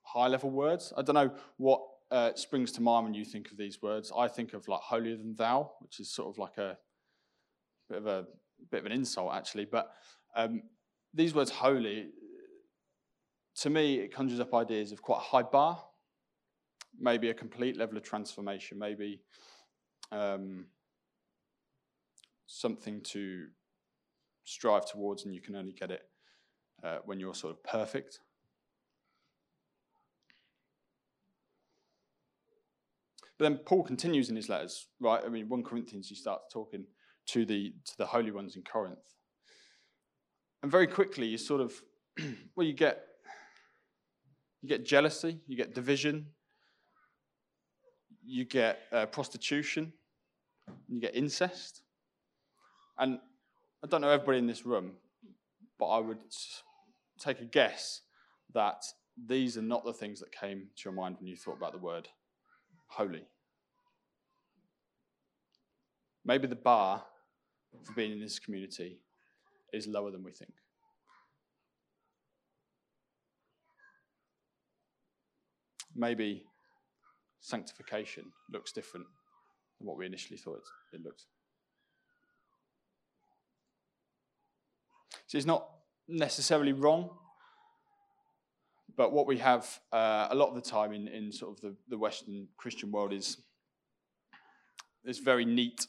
high 0.03 0.27
level 0.27 0.51
words. 0.51 0.93
I 0.95 1.01
don't 1.01 1.15
know 1.15 1.31
what 1.57 1.81
uh, 2.11 2.31
springs 2.35 2.71
to 2.73 2.81
mind 2.81 3.05
when 3.05 3.13
you 3.13 3.25
think 3.25 3.51
of 3.51 3.57
these 3.57 3.81
words. 3.81 4.11
I 4.15 4.27
think 4.27 4.53
of 4.53 4.67
like 4.67 4.81
holier 4.81 5.17
than 5.17 5.35
thou, 5.35 5.71
which 5.79 5.99
is 5.99 6.09
sort 6.09 6.29
of 6.29 6.37
like 6.37 6.57
a 6.57 6.77
bit 7.89 7.97
of 7.97 8.07
a 8.07 8.25
bit 8.71 8.81
of 8.81 8.85
an 8.85 8.91
insult 8.91 9.33
actually. 9.33 9.65
But 9.65 9.91
um, 10.35 10.63
these 11.13 11.33
words 11.33 11.49
holy, 11.49 12.09
to 13.57 13.69
me, 13.69 13.99
it 13.99 14.13
conjures 14.13 14.39
up 14.39 14.53
ideas 14.53 14.91
of 14.91 15.01
quite 15.01 15.17
a 15.17 15.21
high 15.21 15.43
bar, 15.43 15.81
maybe 16.99 17.29
a 17.29 17.33
complete 17.33 17.77
level 17.77 17.97
of 17.97 18.03
transformation, 18.03 18.77
maybe 18.77 19.21
um, 20.11 20.65
something 22.47 23.01
to 23.01 23.47
strive 24.43 24.85
towards, 24.85 25.25
and 25.25 25.33
you 25.33 25.41
can 25.41 25.55
only 25.55 25.71
get 25.71 25.91
it 25.91 26.03
uh, 26.83 26.97
when 27.05 27.19
you're 27.19 27.33
sort 27.33 27.51
of 27.51 27.63
perfect. 27.63 28.19
But 33.37 33.45
then 33.45 33.57
Paul 33.57 33.83
continues 33.83 34.29
in 34.29 34.35
his 34.35 34.47
letters, 34.47 34.87
right? 34.99 35.21
I 35.25 35.29
mean, 35.29 35.49
1 35.49 35.63
Corinthians, 35.63 36.07
he 36.07 36.15
starts 36.15 36.45
talking 36.51 36.85
to 37.27 37.45
the 37.45 37.73
to 37.85 37.97
the 37.97 38.05
holy 38.05 38.31
ones 38.31 38.55
in 38.55 38.61
Corinth. 38.61 39.13
And 40.61 40.71
very 40.71 40.87
quickly 40.87 41.27
you 41.27 41.37
sort 41.37 41.61
of 41.61 41.73
well, 42.55 42.65
you 42.65 42.73
get 42.73 43.03
you 44.65 44.69
get 44.69 44.83
jealousy, 44.83 45.39
you 45.45 45.55
get 45.55 45.75
division, 45.75 46.25
you 48.25 48.45
get 48.45 48.79
uh, 48.91 49.05
prostitution, 49.05 49.93
you 50.89 50.99
get 50.99 51.15
incest. 51.15 51.83
And 52.97 53.19
I 53.83 53.87
don't 53.87 54.01
know 54.01 54.09
everybody 54.09 54.39
in 54.39 54.47
this 54.47 54.65
room, 54.65 54.93
but 55.77 55.85
I 55.85 55.99
would 55.99 56.17
take 57.19 57.41
a 57.41 57.45
guess 57.45 58.01
that 58.55 58.83
these 59.27 59.55
are 59.55 59.61
not 59.61 59.85
the 59.85 59.93
things 59.93 60.19
that 60.19 60.31
came 60.31 60.69
to 60.77 60.81
your 60.83 60.93
mind 60.93 61.17
when 61.19 61.27
you 61.27 61.35
thought 61.35 61.57
about 61.57 61.73
the 61.73 61.77
word 61.77 62.07
holy. 62.87 63.25
maybe 66.23 66.47
the 66.47 66.55
bar 66.55 67.03
for 67.83 67.93
being 67.93 68.13
in 68.13 68.19
this 68.19 68.39
community 68.39 68.97
is 69.73 69.85
lower 69.85 70.09
than 70.09 70.23
we 70.23 70.31
think. 70.31 70.53
Maybe 75.95 76.43
sanctification 77.39 78.25
looks 78.51 78.71
different 78.71 79.05
than 79.79 79.87
what 79.87 79.97
we 79.97 80.05
initially 80.05 80.37
thought 80.37 80.61
it 80.93 81.01
looked. 81.03 81.25
So 85.27 85.37
it's 85.37 85.47
not 85.47 85.69
necessarily 86.07 86.73
wrong, 86.73 87.09
but 88.95 89.11
what 89.11 89.27
we 89.27 89.37
have 89.39 89.79
uh, 89.91 90.27
a 90.29 90.35
lot 90.35 90.49
of 90.49 90.55
the 90.55 90.61
time 90.61 90.93
in, 90.93 91.07
in 91.07 91.31
sort 91.31 91.57
of 91.57 91.61
the, 91.61 91.75
the 91.89 91.97
Western 91.97 92.47
Christian 92.57 92.91
world 92.91 93.13
is 93.13 93.37
this 95.03 95.19
very 95.19 95.45
neat 95.45 95.87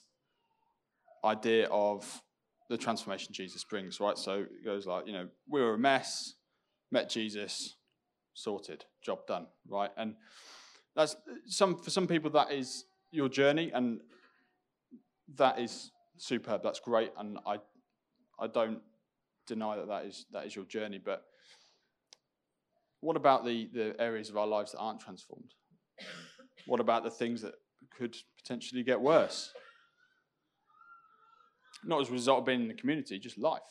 idea 1.25 1.69
of 1.69 2.23
the 2.69 2.77
transformation 2.77 3.33
Jesus 3.33 3.65
brings, 3.65 4.01
right? 4.01 4.19
So 4.19 4.41
it 4.41 4.65
goes 4.65 4.87
like, 4.87 5.07
you 5.07 5.13
know, 5.13 5.29
we 5.49 5.61
were 5.61 5.75
a 5.75 5.79
mess, 5.79 6.35
met 6.91 7.09
Jesus, 7.09 7.77
sorted, 8.37 8.85
job 9.03 9.27
done, 9.27 9.47
right? 9.69 9.91
And 9.97 10.15
that's 10.95 11.17
some 11.47 11.77
for 11.77 11.91
some 11.91 12.07
people 12.07 12.31
that 12.31 12.53
is 12.53 12.85
your 13.11 13.29
journey, 13.29 13.71
and 13.73 14.01
that 15.37 15.59
is 15.59 15.91
superb. 16.17 16.63
That's 16.63 16.81
great, 16.81 17.13
and 17.19 17.39
I 17.47 17.59
I 18.39 18.47
don't 18.47 18.81
deny 19.47 19.77
that 19.77 19.89
that 19.89 20.05
is 20.05 20.27
that 20.33 20.47
is 20.47 20.55
your 20.55 20.67
journey. 20.67 21.01
But 21.05 21.25
what 23.01 23.17
about 23.17 23.45
the 23.45 23.69
the 23.73 23.97
areas 23.99 24.31
of 24.31 24.37
our 24.37 24.47
lives 24.47 24.73
that 24.73 24.79
aren't 24.79 25.01
transformed? 25.01 25.55
What 26.67 26.81
about 26.81 27.05
the 27.05 27.11
things 27.11 27.43
that 27.43 27.55
could 27.97 28.17
potentially 28.39 28.83
get 28.83 29.01
worse? 29.01 29.53
not 31.87 32.01
as 32.01 32.09
a 32.09 32.13
result 32.13 32.41
of 32.41 32.45
being 32.45 32.63
in 32.63 32.69
the 32.69 32.75
community, 32.75 33.19
just 33.19 33.39
life. 33.39 33.63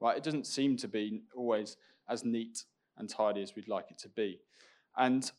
Right? 0.00 0.16
It 0.16 0.22
doesn't 0.22 0.46
seem 0.46 0.76
to 0.78 0.88
be 0.88 1.22
always 1.34 1.76
as 2.08 2.24
neat 2.24 2.64
and 2.98 3.08
tidy 3.08 3.42
as 3.42 3.54
we'd 3.54 3.68
like 3.68 3.90
it 3.90 3.98
to 3.98 4.08
be. 4.08 4.40
And 4.96 5.30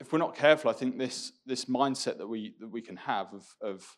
if 0.00 0.12
we're 0.12 0.18
not 0.18 0.34
careful, 0.34 0.70
I 0.70 0.74
think 0.74 0.98
this 0.98 1.32
this 1.46 1.66
mindset 1.66 2.18
that 2.18 2.26
we 2.26 2.54
that 2.60 2.68
we 2.68 2.82
can 2.82 2.96
have 2.96 3.32
of 3.32 3.46
of 3.60 3.96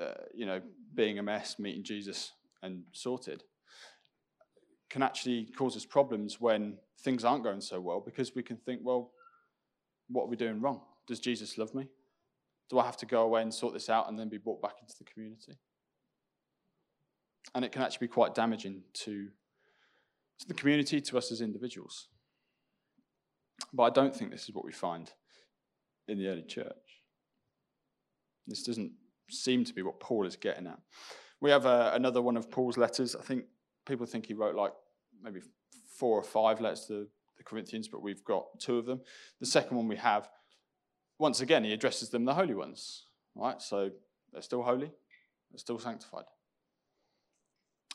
uh, 0.00 0.24
you 0.34 0.46
know 0.46 0.60
being 0.94 1.18
a 1.18 1.22
mess, 1.22 1.58
meeting 1.58 1.84
Jesus, 1.84 2.32
and 2.62 2.82
sorted, 2.92 3.42
can 4.90 5.02
actually 5.02 5.48
cause 5.56 5.76
us 5.76 5.84
problems 5.84 6.40
when 6.40 6.78
things 7.02 7.24
aren't 7.24 7.44
going 7.44 7.60
so 7.60 7.80
well 7.80 8.00
because 8.00 8.34
we 8.34 8.42
can 8.42 8.56
think, 8.56 8.80
well, 8.82 9.10
what 10.08 10.24
are 10.24 10.28
we 10.28 10.36
doing 10.36 10.60
wrong? 10.60 10.80
Does 11.06 11.20
Jesus 11.20 11.58
love 11.58 11.74
me? 11.74 11.88
Do 12.70 12.78
I 12.78 12.84
have 12.86 12.96
to 12.98 13.06
go 13.06 13.22
away 13.22 13.42
and 13.42 13.52
sort 13.52 13.74
this 13.74 13.90
out 13.90 14.08
and 14.08 14.18
then 14.18 14.28
be 14.28 14.38
brought 14.38 14.62
back 14.62 14.76
into 14.80 14.94
the 14.98 15.04
community? 15.04 15.58
And 17.54 17.64
it 17.64 17.72
can 17.72 17.82
actually 17.82 18.06
be 18.06 18.12
quite 18.12 18.34
damaging 18.34 18.82
to, 18.94 19.28
to 20.38 20.48
the 20.48 20.54
community, 20.54 21.00
to 21.00 21.18
us 21.18 21.30
as 21.30 21.40
individuals. 21.40 22.08
But 23.72 23.84
I 23.84 23.90
don't 23.90 24.14
think 24.14 24.30
this 24.30 24.44
is 24.44 24.54
what 24.54 24.64
we 24.64 24.72
find 24.72 25.10
in 26.08 26.18
the 26.18 26.28
early 26.28 26.42
church. 26.42 27.02
This 28.46 28.62
doesn't 28.62 28.92
seem 29.30 29.64
to 29.64 29.72
be 29.72 29.82
what 29.82 30.00
Paul 30.00 30.26
is 30.26 30.36
getting 30.36 30.66
at. 30.66 30.78
We 31.40 31.50
have 31.50 31.66
uh, 31.66 31.92
another 31.94 32.22
one 32.22 32.36
of 32.36 32.50
Paul's 32.50 32.76
letters. 32.76 33.16
I 33.16 33.22
think 33.22 33.44
people 33.86 34.06
think 34.06 34.26
he 34.26 34.34
wrote 34.34 34.54
like 34.54 34.72
maybe 35.22 35.40
four 35.98 36.18
or 36.18 36.22
five 36.22 36.60
letters 36.60 36.86
to 36.86 37.06
the 37.36 37.44
Corinthians, 37.44 37.88
but 37.88 38.02
we've 38.02 38.24
got 38.24 38.44
two 38.58 38.78
of 38.78 38.86
them. 38.86 39.00
The 39.40 39.46
second 39.46 39.76
one 39.76 39.88
we 39.88 39.96
have 39.96 40.28
once 41.18 41.40
again, 41.40 41.64
he 41.64 41.72
addresses 41.72 42.08
them 42.10 42.24
the 42.24 42.34
holy 42.34 42.54
ones, 42.54 43.06
right? 43.34 43.60
So 43.60 43.90
they're 44.32 44.42
still 44.42 44.62
holy, 44.62 44.90
they're 45.50 45.58
still 45.58 45.78
sanctified. 45.78 46.24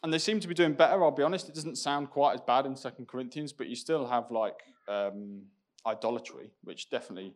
And 0.02 0.14
they 0.14 0.18
seem 0.18 0.40
to 0.40 0.48
be 0.48 0.54
doing 0.54 0.74
better, 0.74 1.04
I'll 1.04 1.12
be 1.12 1.24
honest. 1.24 1.50
It 1.50 1.56
doesn't 1.56 1.78
sound 1.78 2.10
quite 2.10 2.36
as 2.36 2.42
bad 2.42 2.66
in 2.66 2.76
Second 2.76 3.08
Corinthians, 3.08 3.52
but 3.52 3.68
you 3.68 3.76
still 3.76 4.08
have 4.08 4.32
like 4.32 4.62
um, 4.88 5.42
idolatry, 5.86 6.52
which 6.64 6.90
definitely, 6.90 7.34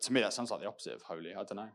to 0.00 0.12
me, 0.12 0.20
that 0.20 0.32
sounds 0.32 0.50
like 0.50 0.60
the 0.60 0.68
opposite 0.68 0.94
of 0.94 1.02
holy. 1.02 1.32
I 1.32 1.42
don't 1.42 1.56
know. 1.56 1.68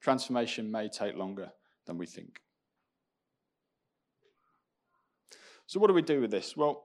Transformation 0.00 0.70
may 0.70 0.88
take 0.88 1.16
longer 1.16 1.50
than 1.86 1.96
we 1.96 2.06
think. 2.06 2.40
So, 5.66 5.80
what 5.80 5.86
do 5.86 5.94
we 5.94 6.02
do 6.02 6.20
with 6.20 6.30
this? 6.30 6.56
Well, 6.56 6.84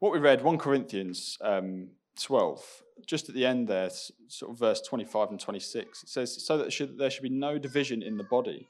what 0.00 0.12
we 0.12 0.18
read, 0.18 0.42
1 0.42 0.58
Corinthians 0.58 1.38
um, 1.40 1.88
12, 2.22 2.82
just 3.06 3.28
at 3.28 3.34
the 3.34 3.46
end 3.46 3.68
there, 3.68 3.90
sort 4.28 4.52
of 4.52 4.58
verse 4.58 4.80
25 4.80 5.30
and 5.30 5.40
26, 5.40 6.02
it 6.02 6.08
says, 6.08 6.44
So 6.44 6.58
that 6.58 6.72
should, 6.72 6.98
there 6.98 7.10
should 7.10 7.22
be 7.22 7.28
no 7.28 7.58
division 7.58 8.02
in 8.02 8.16
the 8.16 8.24
body, 8.24 8.68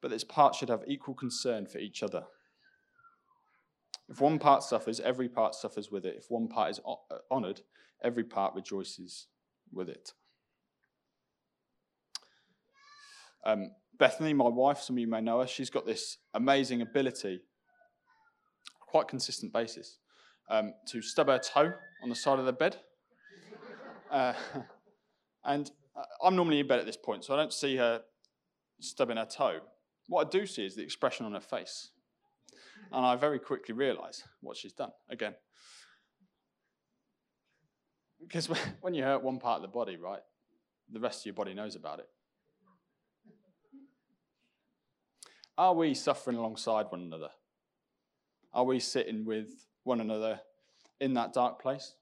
but 0.00 0.12
its 0.12 0.24
parts 0.24 0.58
should 0.58 0.68
have 0.68 0.82
equal 0.86 1.14
concern 1.14 1.66
for 1.66 1.78
each 1.78 2.02
other. 2.02 2.24
If 4.08 4.20
one 4.20 4.38
part 4.38 4.62
suffers, 4.62 5.00
every 5.00 5.28
part 5.28 5.54
suffers 5.54 5.90
with 5.90 6.04
it. 6.04 6.16
If 6.18 6.26
one 6.30 6.48
part 6.48 6.70
is 6.70 6.80
honored, 7.30 7.62
every 8.02 8.24
part 8.24 8.54
rejoices 8.54 9.26
with 9.72 9.88
it. 9.88 10.12
Um, 13.44 13.70
Bethany, 13.98 14.34
my 14.34 14.48
wife, 14.48 14.80
some 14.80 14.96
of 14.96 15.00
you 15.00 15.06
may 15.06 15.20
know 15.20 15.40
her, 15.40 15.46
she's 15.46 15.70
got 15.70 15.86
this 15.86 16.18
amazing 16.34 16.82
ability, 16.82 17.40
quite 18.80 19.08
consistent 19.08 19.52
basis, 19.52 19.98
um, 20.48 20.74
to 20.88 21.02
stub 21.02 21.28
her 21.28 21.38
toe 21.38 21.72
on 22.02 22.08
the 22.08 22.14
side 22.14 22.38
of 22.38 22.44
the 22.44 22.52
bed. 22.52 22.76
Uh, 24.10 24.34
and 25.44 25.70
uh, 25.96 26.02
I'm 26.24 26.36
normally 26.36 26.60
in 26.60 26.66
bed 26.66 26.78
at 26.78 26.86
this 26.86 26.96
point, 26.96 27.24
so 27.24 27.34
I 27.34 27.36
don't 27.36 27.52
see 27.52 27.76
her 27.76 28.02
stubbing 28.80 29.16
her 29.16 29.26
toe. 29.26 29.60
What 30.08 30.26
I 30.26 30.30
do 30.30 30.46
see 30.46 30.66
is 30.66 30.74
the 30.74 30.82
expression 30.82 31.26
on 31.26 31.32
her 31.32 31.40
face. 31.40 31.90
And 32.90 33.06
I 33.06 33.16
very 33.16 33.38
quickly 33.38 33.74
realize 33.74 34.22
what 34.40 34.56
she's 34.56 34.72
done 34.72 34.90
again. 35.08 35.34
Because 38.20 38.46
when 38.80 38.94
you 38.94 39.02
hurt 39.02 39.22
one 39.22 39.38
part 39.38 39.56
of 39.56 39.62
the 39.62 39.68
body, 39.68 39.96
right, 39.96 40.20
the 40.90 41.00
rest 41.00 41.22
of 41.22 41.26
your 41.26 41.34
body 41.34 41.54
knows 41.54 41.76
about 41.76 42.00
it. 42.00 42.06
Are 45.56 45.74
we 45.74 45.94
suffering 45.94 46.36
alongside 46.36 46.86
one 46.88 47.02
another? 47.02 47.28
Are 48.52 48.64
we 48.64 48.80
sitting 48.80 49.24
with 49.24 49.48
one 49.84 50.00
another 50.00 50.40
in 51.00 51.14
that 51.14 51.32
dark 51.32 51.60
place, 51.60 51.94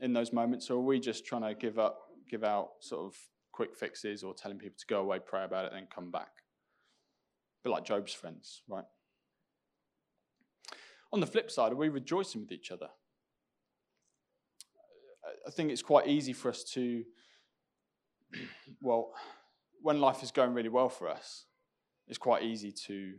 in 0.00 0.12
those 0.12 0.32
moments, 0.32 0.70
or 0.70 0.78
are 0.78 0.80
we 0.80 0.98
just 0.98 1.24
trying 1.24 1.42
to 1.42 1.54
give 1.54 1.78
up, 1.78 1.98
give 2.28 2.44
out 2.44 2.70
sort 2.80 3.06
of 3.06 3.16
quick 3.52 3.76
fixes 3.76 4.22
or 4.22 4.34
telling 4.34 4.58
people 4.58 4.76
to 4.78 4.86
go 4.86 5.00
away, 5.00 5.18
pray 5.24 5.44
about 5.44 5.66
it, 5.66 5.72
then 5.72 5.86
come 5.94 6.10
back? 6.10 6.30
A 7.60 7.68
bit 7.68 7.70
like 7.70 7.84
Job's 7.84 8.12
friends, 8.12 8.62
right? 8.68 8.84
On 11.12 11.20
the 11.20 11.26
flip 11.26 11.50
side, 11.50 11.72
are 11.72 11.76
we 11.76 11.88
rejoicing 11.88 12.40
with 12.40 12.52
each 12.52 12.70
other? 12.70 12.88
I 15.46 15.50
think 15.50 15.70
it's 15.70 15.82
quite 15.82 16.08
easy 16.08 16.32
for 16.32 16.48
us 16.48 16.64
to, 16.72 17.04
well, 18.82 19.12
when 19.82 20.00
life 20.00 20.22
is 20.22 20.30
going 20.30 20.54
really 20.54 20.68
well 20.68 20.88
for 20.88 21.08
us, 21.08 21.46
it's 22.06 22.18
quite 22.18 22.42
easy 22.42 22.72
to 22.86 23.14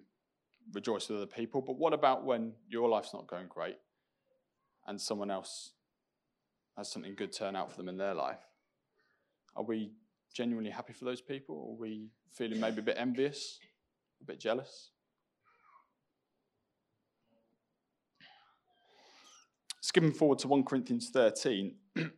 rejoice 0.74 1.10
with 1.10 1.18
other 1.18 1.26
people. 1.26 1.62
But 1.62 1.78
what 1.78 1.94
about 1.94 2.26
when 2.26 2.54
your 2.68 2.90
life's 2.90 3.14
not 3.14 3.28
going 3.28 3.48
great 3.48 3.78
and 4.88 5.00
someone 5.00 5.32
else 5.32 5.74
has 6.78 6.92
something 6.92 7.16
good 7.16 7.32
turn 7.32 7.56
out 7.56 7.72
for 7.72 7.78
them 7.78 7.90
in 7.90 7.98
their 7.98 8.14
life? 8.14 8.40
Are 9.56 9.64
we 9.64 9.92
genuinely 10.34 10.72
happy 10.72 10.94
for 10.94 11.06
those 11.06 11.22
people? 11.22 11.56
Or 11.56 11.74
are 11.74 11.80
we 11.80 12.10
feeling 12.32 12.60
maybe 12.60 12.80
a 12.80 12.84
bit 12.84 12.98
envious, 12.98 13.60
a 14.22 14.26
bit 14.26 14.40
jealous? 14.40 14.92
Skipping 19.82 20.14
forward 20.14 20.40
to 20.40 20.48
1 20.48 20.64
Corinthians 20.64 21.10
13, 21.12 21.76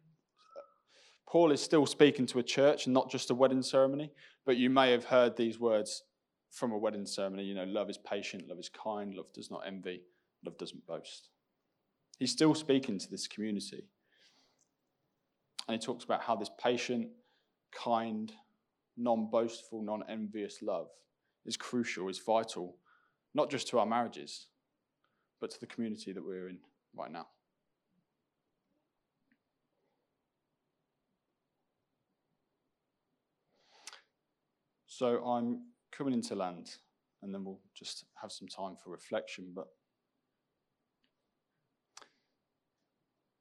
Paul 1.27 1.51
is 1.51 1.61
still 1.61 1.87
speaking 1.87 2.27
to 2.27 2.37
a 2.37 2.43
church 2.43 2.85
and 2.85 2.93
not 2.93 3.09
just 3.09 3.31
a 3.31 3.33
wedding 3.33 3.63
ceremony, 3.63 4.11
but 4.45 4.57
you 4.57 4.69
may 4.69 4.91
have 4.91 5.05
heard 5.05 5.35
these 5.35 5.59
words 5.59 6.03
from 6.53 6.71
a 6.71 6.77
wedding 6.77 7.05
ceremony, 7.05 7.43
you 7.43 7.55
know, 7.55 7.63
love 7.63 7.89
is 7.89 7.97
patient, 7.97 8.47
love 8.47 8.59
is 8.59 8.69
kind, 8.69 9.15
love 9.15 9.25
does 9.33 9.49
not 9.49 9.63
envy, 9.65 10.03
love 10.45 10.55
doesn't 10.59 10.85
boast. 10.85 11.29
He's 12.19 12.31
still 12.31 12.53
speaking 12.53 12.99
to 12.99 13.09
this 13.09 13.27
community. 13.27 13.85
And 15.67 15.73
he 15.73 15.83
talks 15.83 16.03
about 16.03 16.21
how 16.21 16.35
this 16.35 16.51
patient, 16.63 17.07
kind, 17.71 18.31
non 18.95 19.31
boastful, 19.31 19.81
non 19.81 20.03
envious 20.07 20.61
love 20.61 20.89
is 21.43 21.57
crucial, 21.57 22.07
is 22.07 22.19
vital, 22.19 22.77
not 23.33 23.49
just 23.49 23.67
to 23.69 23.79
our 23.79 23.85
marriages, 23.87 24.47
but 25.41 25.49
to 25.49 25.59
the 25.59 25.65
community 25.65 26.13
that 26.13 26.23
we're 26.23 26.49
in 26.49 26.59
right 26.95 27.11
now. 27.11 27.25
So 34.85 35.25
I'm 35.25 35.72
coming 35.95 36.13
into 36.13 36.35
land, 36.35 36.75
and 37.21 37.33
then 37.33 37.43
we'll 37.43 37.61
just 37.77 38.05
have 38.21 38.31
some 38.31 38.47
time 38.47 38.75
for 38.83 38.91
reflection. 38.91 39.51
But 39.55 39.67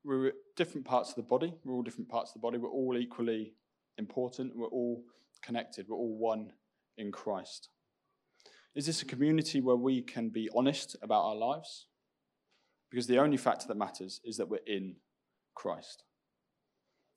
we're 0.05 0.33
different 0.57 0.87
parts 0.87 1.11
of 1.11 1.17
the 1.17 1.23
body. 1.23 1.55
We're 1.65 1.75
all 1.75 1.83
different 1.83 2.09
parts 2.09 2.31
of 2.31 2.35
the 2.35 2.41
body. 2.41 2.59
We're 2.59 2.71
all 2.71 2.97
equally 2.99 3.55
important. 3.99 4.57
We're 4.57 4.67
all 4.67 5.05
connected. 5.43 5.87
We're 5.89 5.97
all 5.97 6.19
one 6.19 6.53
in 6.99 7.13
Christ. 7.13 7.69
Is 8.75 8.87
this 8.87 9.03
a 9.03 9.07
community 9.07 9.61
where 9.61 9.77
we 9.77 10.01
can 10.03 10.31
be 10.31 10.49
honest 10.55 10.97
about 11.03 11.25
our 11.25 11.37
lives? 11.37 11.87
Because 12.91 13.07
the 13.07 13.19
only 13.19 13.37
factor 13.37 13.67
that 13.69 13.77
matters 13.77 14.21
is 14.25 14.37
that 14.37 14.49
we're 14.49 14.61
in 14.67 14.97
Christ. 15.55 16.05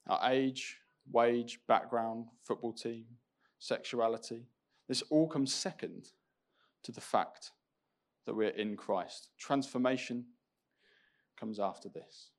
Our 0.08 0.32
age, 0.32 0.78
wage, 1.12 1.60
background, 1.68 2.28
football 2.44 2.74
team, 2.74 3.06
sexuality, 3.60 4.48
this 4.88 5.02
all 5.10 5.28
comes 5.28 5.54
second 5.54 6.10
to 6.84 6.92
the 6.92 7.02
fact 7.02 7.52
that 8.26 8.36
we're 8.36 8.50
in 8.50 8.76
Christ. 8.76 9.30
Transformation 9.40 10.26
comes 11.40 11.60
after 11.60 11.90
this. 11.90 12.30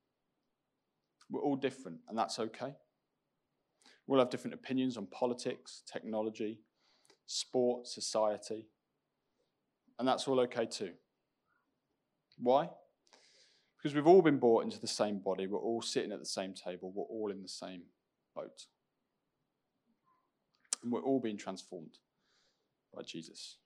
We're 1.29 1.41
all 1.41 1.57
different, 1.57 1.99
and 2.07 2.17
that's 2.17 2.39
okay. 2.39 2.73
We'll 4.05 4.19
have 4.19 4.29
different 4.29 4.53
opinions 4.53 4.95
on 4.95 5.07
politics, 5.07 5.83
technology, 5.91 6.61
sport, 7.25 7.87
society, 7.87 8.67
and 9.99 10.07
that's 10.07 10.27
all 10.27 10.39
okay 10.41 10.65
too. 10.65 10.91
Why? 12.37 12.69
Because 13.77 13.93
we've 13.93 14.07
all 14.07 14.21
been 14.21 14.39
brought 14.39 14.63
into 14.63 14.79
the 14.79 14.87
same 14.87 15.19
body, 15.19 15.47
we're 15.47 15.59
all 15.59 15.81
sitting 15.81 16.13
at 16.13 16.19
the 16.19 16.25
same 16.25 16.53
table, 16.53 16.93
we're 16.95 17.03
all 17.03 17.31
in 17.31 17.41
the 17.41 17.49
same 17.49 17.81
boat. 18.33 18.65
And 20.81 20.91
we're 20.91 21.01
all 21.01 21.19
being 21.19 21.37
transformed 21.37 21.97
by 22.97 23.03
Jesus. 23.03 23.57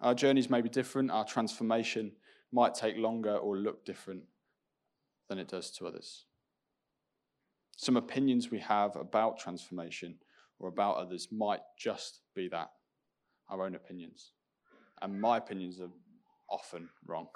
Our 0.00 0.14
journeys 0.14 0.48
may 0.48 0.60
be 0.60 0.68
different, 0.68 1.10
our 1.10 1.24
transformation 1.24 2.12
might 2.52 2.74
take 2.74 2.96
longer 2.96 3.36
or 3.36 3.56
look 3.56 3.84
different 3.84 4.22
than 5.28 5.38
it 5.38 5.48
does 5.48 5.70
to 5.72 5.86
others. 5.86 6.26
Some 7.76 7.96
opinions 7.96 8.50
we 8.50 8.60
have 8.60 8.94
about 8.94 9.38
transformation 9.38 10.16
or 10.58 10.68
about 10.68 10.96
others 10.96 11.28
might 11.32 11.60
just 11.78 12.20
be 12.34 12.48
that 12.48 12.70
our 13.50 13.64
own 13.64 13.74
opinions. 13.74 14.32
And 15.02 15.20
my 15.20 15.38
opinions 15.38 15.80
are 15.80 15.90
often 16.50 16.88
wrong. 17.06 17.28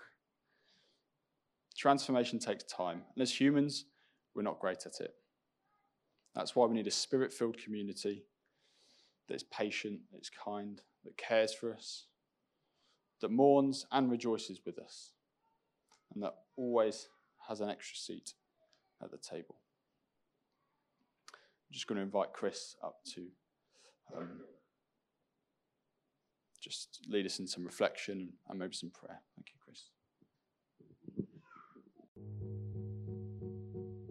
Transformation 1.76 2.38
takes 2.38 2.64
time. 2.64 3.02
And 3.14 3.22
as 3.22 3.38
humans, 3.38 3.86
we're 4.34 4.42
not 4.42 4.60
great 4.60 4.86
at 4.86 5.00
it. 5.00 5.14
That's 6.34 6.54
why 6.54 6.66
we 6.66 6.74
need 6.74 6.86
a 6.86 6.92
spirit 6.92 7.32
filled 7.32 7.58
community 7.58 8.24
that 9.28 9.34
is 9.34 9.42
patient, 9.44 10.00
that 10.12 10.20
is 10.20 10.30
kind, 10.30 10.80
that 11.04 11.16
cares 11.16 11.52
for 11.52 11.72
us, 11.72 12.06
that 13.20 13.30
mourns 13.30 13.86
and 13.92 14.10
rejoices 14.10 14.60
with 14.64 14.78
us, 14.78 15.12
and 16.14 16.22
that 16.22 16.34
always 16.56 17.08
has 17.48 17.60
an 17.60 17.68
extra 17.68 17.96
seat 17.96 18.34
at 19.02 19.10
the 19.10 19.18
table. 19.18 19.56
I'm 21.32 21.72
just 21.72 21.86
going 21.86 21.96
to 21.96 22.02
invite 22.02 22.32
Chris 22.32 22.76
up 22.82 22.96
to 23.14 23.26
um, 24.16 24.40
just 26.60 27.00
lead 27.08 27.26
us 27.26 27.38
in 27.38 27.46
some 27.46 27.64
reflection 27.64 28.32
and 28.48 28.58
maybe 28.58 28.74
some 28.74 28.90
prayer. 28.90 29.20
Thank 29.36 29.48
you, 29.54 29.59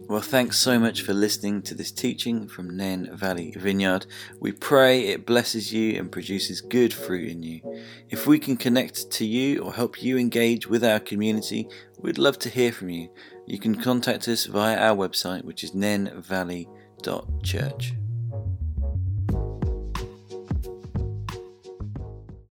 Well, 0.10 0.22
thanks 0.22 0.58
so 0.58 0.80
much 0.80 1.04
for 1.04 1.14
listening 1.14 1.62
to 1.62 1.76
this 1.76 1.92
teaching 1.92 2.48
from 2.48 2.76
Nen 2.76 3.16
Valley 3.16 3.54
Vineyard. 3.56 4.08
We 4.40 4.52
pray 4.52 5.02
it 5.02 5.24
blesses 5.24 5.72
you 5.72 6.00
and 6.00 6.12
produces 6.12 6.62
good 6.62 6.92
fruit 6.92 7.30
in 7.30 7.44
you. 7.44 7.62
If 8.10 8.26
we 8.26 8.40
can 8.40 8.58
connect 8.58 9.12
to 9.12 9.24
you 9.24 9.62
or 9.62 9.72
help 9.72 10.02
you 10.02 10.18
engage 10.18 10.66
with 10.66 10.84
our 10.84 11.00
community, 11.00 11.70
we'd 12.00 12.18
love 12.18 12.40
to 12.40 12.50
hear 12.50 12.72
from 12.72 12.90
you. 12.90 13.12
You 13.46 13.60
can 13.60 13.76
contact 13.76 14.28
us 14.28 14.48
via 14.48 14.80
our 14.80 14.98
website, 14.98 15.44
which 15.44 15.64
is 15.64 15.74
nenvalley.church. 15.74 17.94